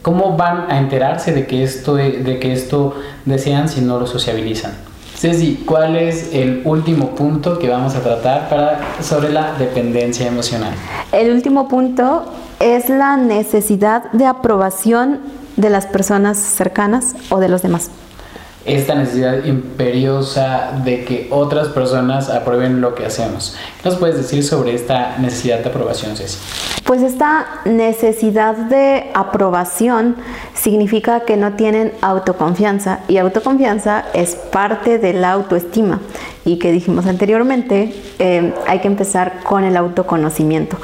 ¿Cómo 0.03 0.37
van 0.37 0.71
a 0.71 0.79
enterarse 0.79 1.33
de 1.33 1.47
que 1.47 1.63
esto, 1.63 1.95
de 1.95 2.39
que 2.41 2.53
esto 2.53 2.95
desean 3.25 3.69
si 3.69 3.81
no 3.81 4.01
lo 4.01 4.07
sociabilizan? 4.07 4.73
Ceci, 5.23 5.63
¿cuál 5.65 5.95
es 5.95 6.35
el 6.35 6.63
último 6.65 7.15
punto 7.15 7.61
que 7.61 7.69
vamos 7.69 7.95
a 7.95 8.01
tratar 8.01 8.49
para, 8.49 8.81
sobre 9.01 9.33
la 9.33 9.53
dependencia 9.57 10.27
emocional? 10.27 10.73
El 11.13 11.31
último 11.31 11.69
punto 11.69 12.25
es 12.59 12.89
la 12.89 13.17
necesidad 13.17 14.11
de 14.11 14.27
aprobación 14.27 15.21
de 15.63 15.71
las 15.71 15.87
personas 15.87 16.37
cercanas 16.37 17.15
o 17.31 17.41
de 17.41 17.49
los 17.49 17.63
demás. 17.63 17.91
Esta 18.65 18.95
necesidad 18.95 19.45
imperiosa 19.45 20.73
de 20.85 21.05
que 21.05 21.27
otras 21.31 21.69
personas 21.69 22.31
aprueben 22.31 22.81
lo 22.81 22.95
que 22.95 23.05
hacemos. 23.05 23.57
¿Qué 23.83 23.89
nos 23.89 23.99
puedes 23.99 24.17
decir 24.17 24.45
sobre 24.45 24.75
esta 24.75 25.19
necesidad 25.19 25.59
de 25.59 25.69
aprobación, 25.69 26.17
Ceci? 26.17 26.39
Pues 26.85 27.03
esta 27.03 27.47
necesidad 27.65 28.55
de 28.55 29.11
aprobación 29.15 30.17
significa 30.55 31.21
que 31.21 31.37
no 31.37 31.55
tienen 31.55 31.93
autoconfianza 32.03 33.01
y 33.09 33.17
autoconfianza 33.19 34.05
es 34.15 34.35
parte 34.35 34.99
de 34.99 35.13
la 35.13 35.33
autoestima 35.33 36.01
y 36.45 36.59
que 36.59 36.73
dijimos 36.73 37.07
anteriormente, 37.07 37.95
eh, 38.19 38.55
hay 38.67 38.81
que 38.81 38.89
empezar 38.89 39.41
con 39.43 39.65
el 39.65 39.77
autoconocimiento. 39.77 40.77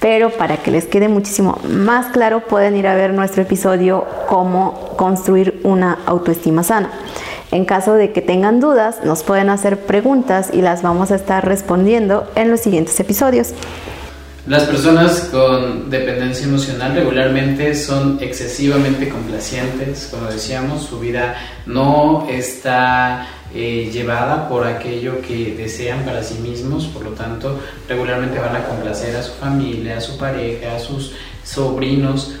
Pero 0.00 0.30
para 0.30 0.56
que 0.56 0.70
les 0.70 0.86
quede 0.86 1.08
muchísimo 1.08 1.58
más 1.68 2.06
claro, 2.06 2.40
pueden 2.40 2.76
ir 2.76 2.88
a 2.88 2.94
ver 2.94 3.14
nuestro 3.14 3.42
episodio 3.42 4.04
Cómo 4.28 4.94
construir 4.96 5.60
una 5.62 5.98
autoestima 6.06 6.62
sana. 6.62 6.90
En 7.52 7.66
caso 7.66 7.94
de 7.94 8.12
que 8.12 8.22
tengan 8.22 8.60
dudas, 8.60 9.04
nos 9.04 9.22
pueden 9.22 9.50
hacer 9.50 9.80
preguntas 9.80 10.48
y 10.54 10.62
las 10.62 10.82
vamos 10.82 11.10
a 11.10 11.16
estar 11.16 11.46
respondiendo 11.46 12.26
en 12.34 12.50
los 12.50 12.60
siguientes 12.60 12.98
episodios. 12.98 13.52
Las 14.46 14.64
personas 14.64 15.28
con 15.30 15.90
dependencia 15.90 16.46
emocional 16.46 16.94
regularmente 16.94 17.74
son 17.74 18.18
excesivamente 18.22 19.10
complacientes, 19.10 20.08
como 20.10 20.28
decíamos, 20.30 20.82
su 20.82 20.98
vida 20.98 21.36
no 21.66 22.26
está 22.28 23.28
eh, 23.54 23.90
llevada 23.92 24.48
por 24.48 24.66
aquello 24.66 25.20
que 25.20 25.54
desean 25.54 26.06
para 26.06 26.24
sí 26.24 26.38
mismos, 26.42 26.86
por 26.86 27.04
lo 27.04 27.10
tanto 27.10 27.60
regularmente 27.86 28.38
van 28.38 28.56
a 28.56 28.64
complacer 28.64 29.14
a 29.14 29.22
su 29.22 29.34
familia, 29.34 29.98
a 29.98 30.00
su 30.00 30.16
pareja, 30.16 30.74
a 30.74 30.80
sus 30.80 31.12
sobrinos 31.44 32.32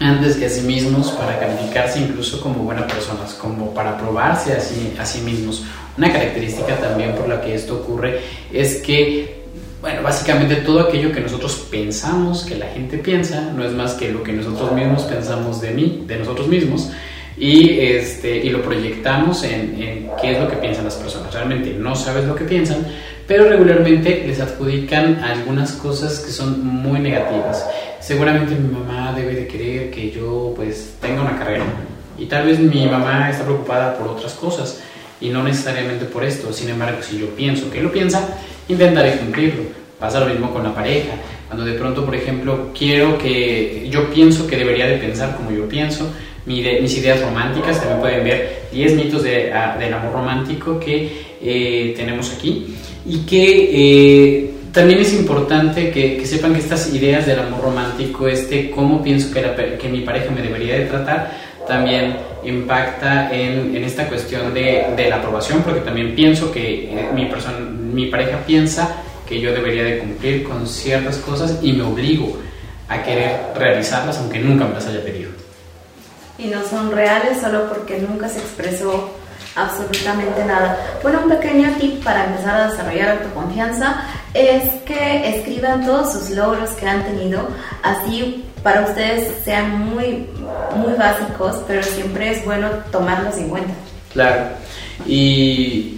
antes 0.00 0.36
que 0.36 0.46
a 0.46 0.48
sí 0.48 0.60
mismos 0.62 1.10
para 1.12 1.38
calificarse 1.38 2.00
incluso 2.00 2.40
como 2.40 2.62
buenas 2.62 2.90
personas, 2.90 3.34
como 3.34 3.74
para 3.74 3.98
probarse 3.98 4.52
a 4.52 4.60
sí, 4.60 4.94
a 4.98 5.04
sí 5.04 5.20
mismos. 5.22 5.64
Una 5.96 6.12
característica 6.12 6.76
también 6.76 7.14
por 7.14 7.28
la 7.28 7.40
que 7.40 7.54
esto 7.54 7.74
ocurre 7.76 8.20
es 8.52 8.76
que, 8.76 9.42
bueno, 9.80 10.02
básicamente 10.02 10.56
todo 10.56 10.80
aquello 10.80 11.10
que 11.10 11.20
nosotros 11.20 11.66
pensamos, 11.70 12.44
que 12.44 12.56
la 12.56 12.66
gente 12.66 12.98
piensa, 12.98 13.52
no 13.54 13.64
es 13.64 13.72
más 13.72 13.94
que 13.94 14.10
lo 14.12 14.22
que 14.22 14.32
nosotros 14.32 14.72
mismos 14.72 15.02
pensamos 15.02 15.60
de 15.60 15.72
mí, 15.72 16.04
de 16.06 16.16
nosotros 16.16 16.46
mismos, 16.46 16.90
y, 17.36 17.80
este, 17.80 18.36
y 18.36 18.50
lo 18.50 18.62
proyectamos 18.62 19.42
en, 19.44 19.80
en 19.80 20.10
qué 20.20 20.32
es 20.32 20.40
lo 20.40 20.48
que 20.48 20.56
piensan 20.56 20.84
las 20.84 20.96
personas. 20.96 21.32
Realmente 21.32 21.72
no 21.72 21.94
sabes 21.96 22.24
lo 22.24 22.34
que 22.34 22.44
piensan, 22.44 22.86
pero 23.26 23.48
regularmente 23.48 24.24
les 24.26 24.40
adjudican 24.40 25.22
algunas 25.22 25.72
cosas 25.72 26.20
que 26.20 26.30
son 26.30 26.64
muy 26.64 26.98
negativas. 26.98 27.64
Seguramente 28.08 28.54
mi 28.54 28.72
mamá 28.72 29.12
debe 29.12 29.34
de 29.34 29.46
querer 29.46 29.90
que 29.90 30.10
yo 30.10 30.54
pues 30.56 30.94
tenga 30.98 31.20
una 31.20 31.38
carrera 31.38 31.66
y 32.18 32.24
tal 32.24 32.46
vez 32.46 32.58
mi 32.58 32.86
mamá 32.86 33.28
está 33.28 33.44
preocupada 33.44 33.98
por 33.98 34.08
otras 34.08 34.32
cosas 34.32 34.82
y 35.20 35.28
no 35.28 35.42
necesariamente 35.42 36.06
por 36.06 36.24
esto. 36.24 36.50
Sin 36.50 36.70
embargo, 36.70 37.02
si 37.02 37.18
yo 37.18 37.26
pienso 37.36 37.70
que 37.70 37.82
lo 37.82 37.92
piensa, 37.92 38.26
intentaré 38.66 39.18
cumplirlo. 39.18 39.64
Pasa 40.00 40.20
lo 40.20 40.26
mismo 40.32 40.50
con 40.54 40.62
la 40.62 40.74
pareja. 40.74 41.16
Cuando 41.48 41.66
de 41.66 41.74
pronto, 41.74 42.06
por 42.06 42.14
ejemplo, 42.14 42.70
quiero 42.72 43.18
que 43.18 43.86
yo 43.90 44.08
pienso 44.08 44.46
que 44.46 44.56
debería 44.56 44.86
de 44.86 44.96
pensar 44.96 45.36
como 45.36 45.50
yo 45.50 45.68
pienso, 45.68 46.10
mis 46.46 46.96
ideas 46.96 47.20
románticas, 47.20 47.78
también 47.78 48.00
pueden 48.00 48.24
ver 48.24 48.68
10 48.72 48.94
mitos 48.94 49.22
de, 49.22 49.52
ah, 49.52 49.76
del 49.78 49.92
amor 49.92 50.14
romántico 50.14 50.80
que 50.80 51.26
eh, 51.42 51.92
tenemos 51.94 52.32
aquí 52.32 52.74
y 53.04 53.18
que 53.26 53.68
eh, 53.70 54.57
también 54.78 55.00
es 55.00 55.12
importante 55.12 55.90
que, 55.90 56.24
sepan 56.24 56.52
que 56.54 56.60
estas 56.60 56.94
ideas 56.94 57.26
del 57.26 57.40
amor 57.40 57.62
romántico, 57.62 58.28
este 58.28 58.70
cómo 58.70 59.02
pienso 59.02 59.34
que, 59.34 59.76
que 59.76 59.88
mi 59.88 60.02
pareja 60.02 60.30
me 60.30 60.40
debería 60.40 60.74
de 60.78 60.84
tratar, 60.84 61.32
también 61.66 62.16
impacta 62.44 63.28
en, 63.34 63.74
en 63.74 63.82
esta 63.82 64.08
cuestión 64.08 64.54
de, 64.54 64.86
de, 64.96 65.10
la 65.10 65.16
aprobación, 65.16 65.64
porque 65.64 65.80
también 65.80 66.14
pienso 66.14 66.52
que 66.52 66.92
eh, 66.92 67.08
mi, 67.12 67.26
persona, 67.26 67.58
mi 67.58 68.06
pareja 68.06 68.38
piensa 68.46 69.02
que 69.28 69.40
yo 69.40 69.52
debería 69.52 69.82
de 69.82 69.98
cumplir 69.98 70.44
con 70.44 70.64
ciertas 70.64 71.16
cosas 71.16 71.58
y 71.60 71.72
me 71.72 71.82
obligo 71.82 72.38
a 72.88 73.02
querer 73.02 73.36
realizarlas 73.56 74.16
aunque 74.18 74.38
nunca 74.38 74.64
me 74.64 74.74
las 74.74 74.86
haya 74.86 75.02
pedido. 75.02 75.30
Y 76.38 76.46
no 76.46 76.62
son 76.62 76.92
reales 76.92 77.40
solo 77.40 77.68
porque 77.68 77.98
nunca 77.98 78.28
se 78.28 78.38
expresó 78.38 79.10
absolutamente 79.58 80.44
nada. 80.44 80.78
Bueno, 81.02 81.20
un 81.24 81.30
pequeño 81.30 81.70
tip 81.78 82.02
para 82.02 82.24
empezar 82.24 82.60
a 82.60 82.70
desarrollar 82.70 83.18
autoconfianza 83.18 84.02
es 84.34 84.64
que 84.84 85.36
escriban 85.36 85.84
todos 85.84 86.12
sus 86.12 86.30
logros 86.30 86.70
que 86.70 86.86
han 86.86 87.04
tenido, 87.04 87.48
así 87.82 88.44
para 88.62 88.82
ustedes 88.82 89.44
sean 89.44 89.78
muy, 89.80 90.26
muy 90.76 90.92
básicos, 90.94 91.62
pero 91.66 91.82
siempre 91.82 92.32
es 92.32 92.44
bueno 92.44 92.68
tomarlos 92.90 93.36
en 93.36 93.48
cuenta. 93.48 93.74
Claro. 94.12 94.46
Y 95.06 95.97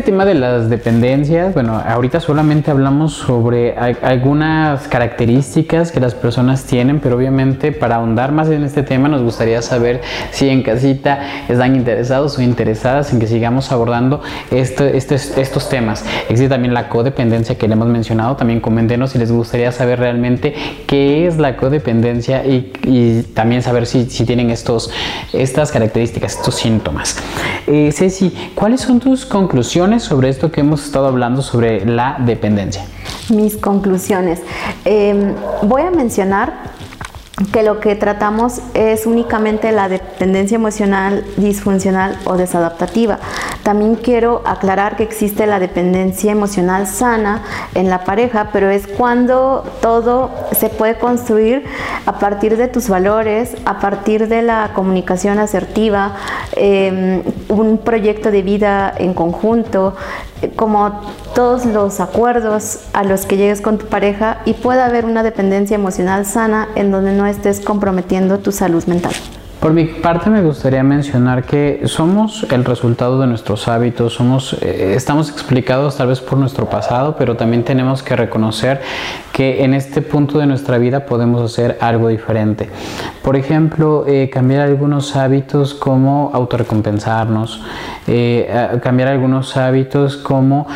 el 0.00 0.04
tema 0.06 0.24
de 0.24 0.34
las 0.34 0.70
dependencias, 0.70 1.52
bueno, 1.52 1.78
ahorita 1.86 2.20
solamente 2.20 2.70
hablamos 2.70 3.12
sobre 3.12 3.76
algunas 3.76 4.88
características 4.88 5.92
que 5.92 6.00
las 6.00 6.14
personas 6.14 6.64
tienen, 6.64 7.00
pero 7.00 7.16
obviamente 7.16 7.70
para 7.70 7.96
ahondar 7.96 8.32
más 8.32 8.48
en 8.48 8.64
este 8.64 8.82
tema 8.82 9.08
nos 9.08 9.22
gustaría 9.22 9.60
saber 9.60 10.00
si 10.30 10.48
en 10.48 10.62
casita 10.62 11.20
están 11.50 11.76
interesados 11.76 12.38
o 12.38 12.42
interesadas 12.42 13.12
en 13.12 13.20
que 13.20 13.26
sigamos 13.26 13.72
abordando 13.72 14.22
este, 14.50 14.96
estos 14.96 15.68
temas. 15.68 16.02
Existe 16.30 16.48
también 16.48 16.72
la 16.72 16.88
codependencia 16.88 17.58
que 17.58 17.68
le 17.68 17.74
hemos 17.74 17.88
mencionado, 17.88 18.36
también 18.36 18.60
coméntenos 18.60 19.10
si 19.10 19.18
les 19.18 19.30
gustaría 19.30 19.70
saber 19.70 19.98
realmente 19.98 20.54
qué 20.86 21.26
es 21.26 21.36
la 21.36 21.58
codependencia 21.58 22.42
y, 22.46 22.72
también 23.34 23.62
saber 23.62 23.84
si, 23.84 24.06
tienen 24.24 24.48
estos, 24.48 24.90
estas 25.34 25.70
características, 25.72 26.36
estos 26.36 26.54
síntomas. 26.54 27.18
Eh, 27.66 27.92
Ceci, 27.92 28.32
¿cuáles 28.54 28.80
son 28.80 28.98
tus 28.98 29.26
conclusiones? 29.26 29.49
Sobre 29.98 30.28
esto 30.28 30.50
que 30.50 30.60
hemos 30.60 30.84
estado 30.84 31.06
hablando 31.06 31.42
sobre 31.42 31.84
la 31.84 32.16
dependencia. 32.20 32.84
Mis 33.28 33.56
conclusiones. 33.56 34.40
Em, 34.84 35.34
voy 35.62 35.82
a 35.82 35.90
mencionar 35.90 36.70
que 37.52 37.62
lo 37.62 37.80
que 37.80 37.96
tratamos 37.96 38.60
es 38.74 39.06
únicamente 39.06 39.72
la 39.72 39.88
dependencia 39.88 40.54
emocional 40.54 41.24
disfuncional 41.36 42.16
o 42.24 42.36
desadaptativa. 42.36 43.18
También 43.70 43.94
quiero 43.94 44.42
aclarar 44.46 44.96
que 44.96 45.04
existe 45.04 45.46
la 45.46 45.60
dependencia 45.60 46.32
emocional 46.32 46.88
sana 46.88 47.44
en 47.76 47.88
la 47.88 48.02
pareja, 48.02 48.48
pero 48.52 48.68
es 48.68 48.88
cuando 48.88 49.62
todo 49.80 50.28
se 50.50 50.70
puede 50.70 50.98
construir 50.98 51.62
a 52.04 52.18
partir 52.18 52.56
de 52.56 52.66
tus 52.66 52.88
valores, 52.88 53.56
a 53.66 53.78
partir 53.78 54.26
de 54.26 54.42
la 54.42 54.72
comunicación 54.74 55.38
asertiva, 55.38 56.16
em, 56.56 57.22
un 57.48 57.78
proyecto 57.78 58.32
de 58.32 58.42
vida 58.42 58.92
en 58.98 59.14
conjunto, 59.14 59.94
como 60.56 61.02
todos 61.36 61.64
los 61.64 62.00
acuerdos 62.00 62.80
a 62.92 63.04
los 63.04 63.24
que 63.24 63.36
llegues 63.36 63.60
con 63.60 63.78
tu 63.78 63.86
pareja 63.86 64.38
y 64.46 64.54
puede 64.54 64.82
haber 64.82 65.04
una 65.04 65.22
dependencia 65.22 65.76
emocional 65.76 66.26
sana 66.26 66.70
en 66.74 66.90
donde 66.90 67.12
no 67.12 67.24
estés 67.24 67.60
comprometiendo 67.60 68.40
tu 68.40 68.50
salud 68.50 68.84
mental. 68.86 69.12
Por 69.60 69.74
mi 69.74 69.84
parte 69.84 70.30
me 70.30 70.40
gustaría 70.40 70.82
mencionar 70.82 71.44
que 71.44 71.82
somos 71.84 72.46
el 72.50 72.64
resultado 72.64 73.20
de 73.20 73.26
nuestros 73.26 73.68
hábitos, 73.68 74.14
somos, 74.14 74.54
eh, 74.62 74.94
estamos 74.96 75.28
explicados 75.28 75.98
tal 75.98 76.08
vez 76.08 76.20
por 76.20 76.38
nuestro 76.38 76.64
pasado, 76.64 77.14
pero 77.18 77.36
también 77.36 77.62
tenemos 77.62 78.02
que 78.02 78.16
reconocer 78.16 78.80
que 79.34 79.62
en 79.62 79.74
este 79.74 80.00
punto 80.00 80.38
de 80.38 80.46
nuestra 80.46 80.78
vida 80.78 81.04
podemos 81.04 81.42
hacer 81.42 81.76
algo 81.82 82.08
diferente. 82.08 82.70
Por 83.22 83.36
ejemplo, 83.36 84.06
eh, 84.06 84.30
cambiar 84.32 84.62
algunos 84.62 85.14
hábitos 85.14 85.74
como 85.74 86.30
autorrecompensarnos, 86.32 87.62
eh, 88.06 88.78
cambiar 88.82 89.08
algunos 89.08 89.58
hábitos 89.58 90.16
como 90.16 90.66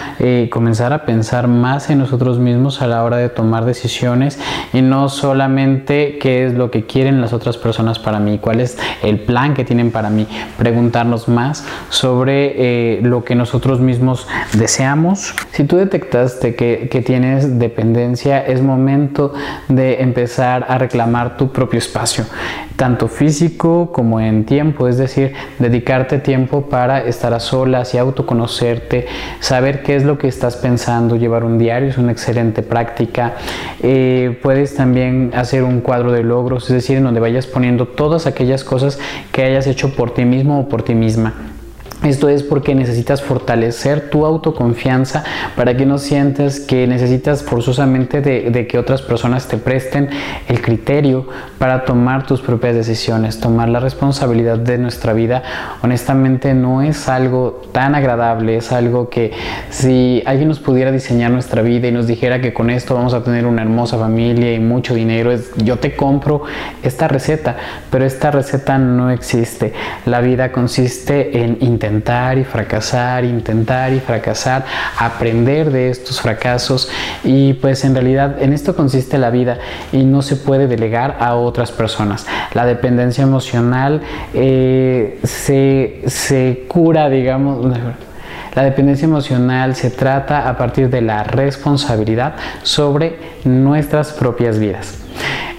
comenzar 0.51 0.92
a 0.92 1.07
pensar 1.07 1.49
más 1.49 1.88
en 1.88 1.99
nosotros 1.99 2.38
mismos 2.38 2.83
a 2.83 2.87
la 2.87 3.03
hora 3.03 3.16
de 3.16 3.31
tomar 3.31 3.64
decisiones 3.64 4.38
y 4.75 4.83
no 4.83 5.09
solamente 5.09 6.18
qué 6.18 6.47
es 6.47 6.53
lo 6.53 6.70
que 6.70 6.85
quieren 6.85 7.23
las 7.23 7.33
otras 7.33 7.57
personas 7.57 7.99
para 7.99 8.20
mí, 8.20 8.38
cuál 8.38 8.61
es 8.61 8.73
el 9.02 9.20
plan 9.20 9.54
que 9.54 9.64
tienen 9.64 9.90
para 9.90 10.10
mí, 10.10 10.26
preguntarnos 10.56 11.28
más 11.28 11.66
sobre 11.90 12.96
eh, 12.96 13.00
lo 13.02 13.24
que 13.24 13.34
nosotros 13.34 13.80
mismos 13.80 14.26
deseamos. 14.52 15.34
Si 15.52 15.64
tú 15.64 15.76
detectaste 15.76 16.54
que, 16.54 16.88
que 16.90 17.02
tienes 17.02 17.58
dependencia, 17.58 18.44
es 18.44 18.62
momento 18.62 19.32
de 19.68 20.02
empezar 20.02 20.66
a 20.68 20.78
reclamar 20.78 21.37
tu 21.37 21.52
propio 21.52 21.78
espacio, 21.78 22.24
tanto 22.76 23.08
físico 23.08 23.92
como 23.92 24.20
en 24.20 24.44
tiempo, 24.44 24.88
es 24.88 24.98
decir, 24.98 25.32
dedicarte 25.58 26.18
tiempo 26.18 26.62
para 26.62 27.04
estar 27.04 27.32
a 27.32 27.40
solas 27.40 27.94
y 27.94 27.98
autoconocerte, 27.98 29.06
saber 29.40 29.82
qué 29.82 29.96
es 29.96 30.04
lo 30.04 30.18
que 30.18 30.28
estás 30.28 30.56
pensando, 30.56 31.16
llevar 31.16 31.44
un 31.44 31.58
diario 31.58 31.88
es 31.88 31.98
una 31.98 32.12
excelente 32.12 32.62
práctica. 32.62 33.34
Eh, 33.82 34.38
puedes 34.42 34.74
también 34.74 35.30
hacer 35.34 35.62
un 35.62 35.80
cuadro 35.80 36.12
de 36.12 36.22
logros, 36.22 36.64
es 36.64 36.74
decir, 36.74 36.96
en 36.96 37.04
donde 37.04 37.20
vayas 37.20 37.46
poniendo 37.46 37.87
todas 37.87 38.26
aquellas 38.26 38.64
cosas 38.64 38.98
que 39.30 39.44
hayas 39.44 39.66
hecho 39.66 39.94
por 39.94 40.12
ti 40.12 40.24
mismo 40.24 40.60
o 40.60 40.68
por 40.68 40.82
ti 40.82 40.94
misma. 40.94 41.34
Esto 42.04 42.28
es 42.28 42.42
porque 42.42 42.74
necesitas 42.74 43.22
fortalecer 43.22 44.10
tu 44.10 44.26
autoconfianza 44.26 45.24
para 45.56 45.74
que 45.74 45.86
no 45.86 45.96
sientas 45.96 46.60
que 46.60 46.86
necesitas 46.86 47.42
forzosamente 47.42 48.20
de, 48.20 48.66
que 48.66 48.78
otras 48.78 49.00
personas 49.00 49.48
te 49.48 49.56
presten 49.56 50.10
el 50.46 50.60
criterio 50.60 51.26
para 51.58 51.86
tomar 51.86 52.26
tus 52.26 52.42
propias 52.42 52.74
decisiones. 52.74 53.40
Tomar 53.40 53.70
la 53.70 53.80
responsabilidad 53.80 54.58
de 54.58 54.76
nuestra 54.76 55.14
vida 55.14 55.42
honestamente 55.80 56.52
no 56.52 56.82
es 56.82 57.08
algo 57.08 57.62
tan 57.72 57.94
agradable, 57.94 58.58
es 58.58 58.70
algo 58.70 59.08
que 59.08 59.32
si 59.70 60.22
alguien 60.26 60.48
nos 60.48 60.60
pudiera 60.60 60.92
diseñar 60.92 61.30
nuestra 61.30 61.62
vida 61.62 61.88
y 61.88 61.92
nos 61.92 62.06
dijera 62.06 62.42
que 62.42 62.52
con 62.52 62.68
esto 62.68 62.94
vamos 62.94 63.14
a 63.14 63.24
tener 63.24 63.46
una 63.46 63.62
hermosa 63.62 63.96
familia 63.96 64.52
y 64.52 64.60
mucho 64.60 64.94
dinero, 64.94 65.32
es, 65.32 65.52
yo 65.56 65.78
te 65.78 65.96
compro 65.96 66.42
esta 66.82 67.08
receta, 67.08 67.56
pero 67.90 68.04
esta 68.04 68.30
receta 68.30 68.76
no 68.76 69.08
existe. 69.10 69.72
La 70.04 70.20
vida 70.20 70.52
consiste 70.52 71.42
en 71.42 71.56
intentar 71.62 71.93
intentar 71.94 72.38
y 72.38 72.44
fracasar, 72.44 73.24
intentar 73.24 73.92
y 73.92 74.00
fracasar, 74.00 74.64
aprender 74.98 75.70
de 75.70 75.90
estos 75.90 76.20
fracasos 76.20 76.88
y 77.22 77.54
pues 77.54 77.85
en 77.85 77.94
realidad 77.94 78.42
en 78.42 78.52
esto 78.52 78.74
consiste 78.74 79.16
la 79.16 79.30
vida 79.30 79.59
y 79.92 80.04
no 80.04 80.22
se 80.22 80.37
puede 80.37 80.66
delegar 80.66 81.16
a 81.20 81.37
otras 81.37 81.70
personas. 81.70 82.26
La 82.52 82.66
dependencia 82.66 83.22
emocional 83.22 84.02
eh, 84.33 85.20
se, 85.22 86.02
se 86.07 86.64
cura, 86.68 87.09
digamos, 87.09 87.64
la 88.54 88.62
dependencia 88.62 89.06
emocional 89.06 89.74
se 89.74 89.90
trata 89.90 90.48
a 90.48 90.56
partir 90.56 90.90
de 90.90 91.00
la 91.00 91.24
responsabilidad 91.24 92.34
sobre 92.62 93.18
nuestras 93.44 94.12
propias 94.12 94.58
vidas. 94.58 94.98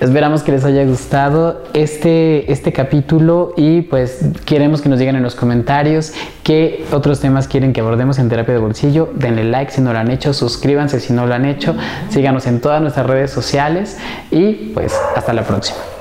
Esperamos 0.02 0.44
que 0.44 0.52
les 0.52 0.66
haya 0.66 0.84
gustado 0.86 1.64
este, 1.74 2.52
este 2.52 2.74
capítulo 2.74 3.54
y 3.56 3.82
pues 3.82 4.26
queremos 4.46 4.82
que 4.82 4.90
nos 4.90 5.00
digan 5.00 5.16
en 5.16 5.24
los 5.24 5.36
comentarios 5.36 6.12
qué 6.44 6.86
otros 6.92 7.22
temas 7.22 7.48
quieren 7.48 7.72
que 7.72 7.80
abordemos 7.80 8.20
en 8.20 8.28
terapia 8.28 8.56
de 8.56 8.60
bolsillo. 8.60 9.10
Denle 9.16 9.46
like 9.46 9.72
si 9.72 9.80
no 9.82 9.94
lo 9.94 10.00
han 10.00 10.12
hecho, 10.12 10.34
suscríbanse 10.34 11.00
si 11.00 11.14
no 11.14 11.26
lo 11.26 11.34
han 11.34 11.46
hecho, 11.46 11.76
síganos 12.10 12.46
en 12.46 12.60
todas 12.60 12.82
nuestras 12.82 13.08
redes 13.08 13.32
sociales 13.32 13.98
y 14.32 14.72
pues 14.74 14.94
hasta 15.16 15.34
la 15.34 15.44
próxima. 15.44 15.95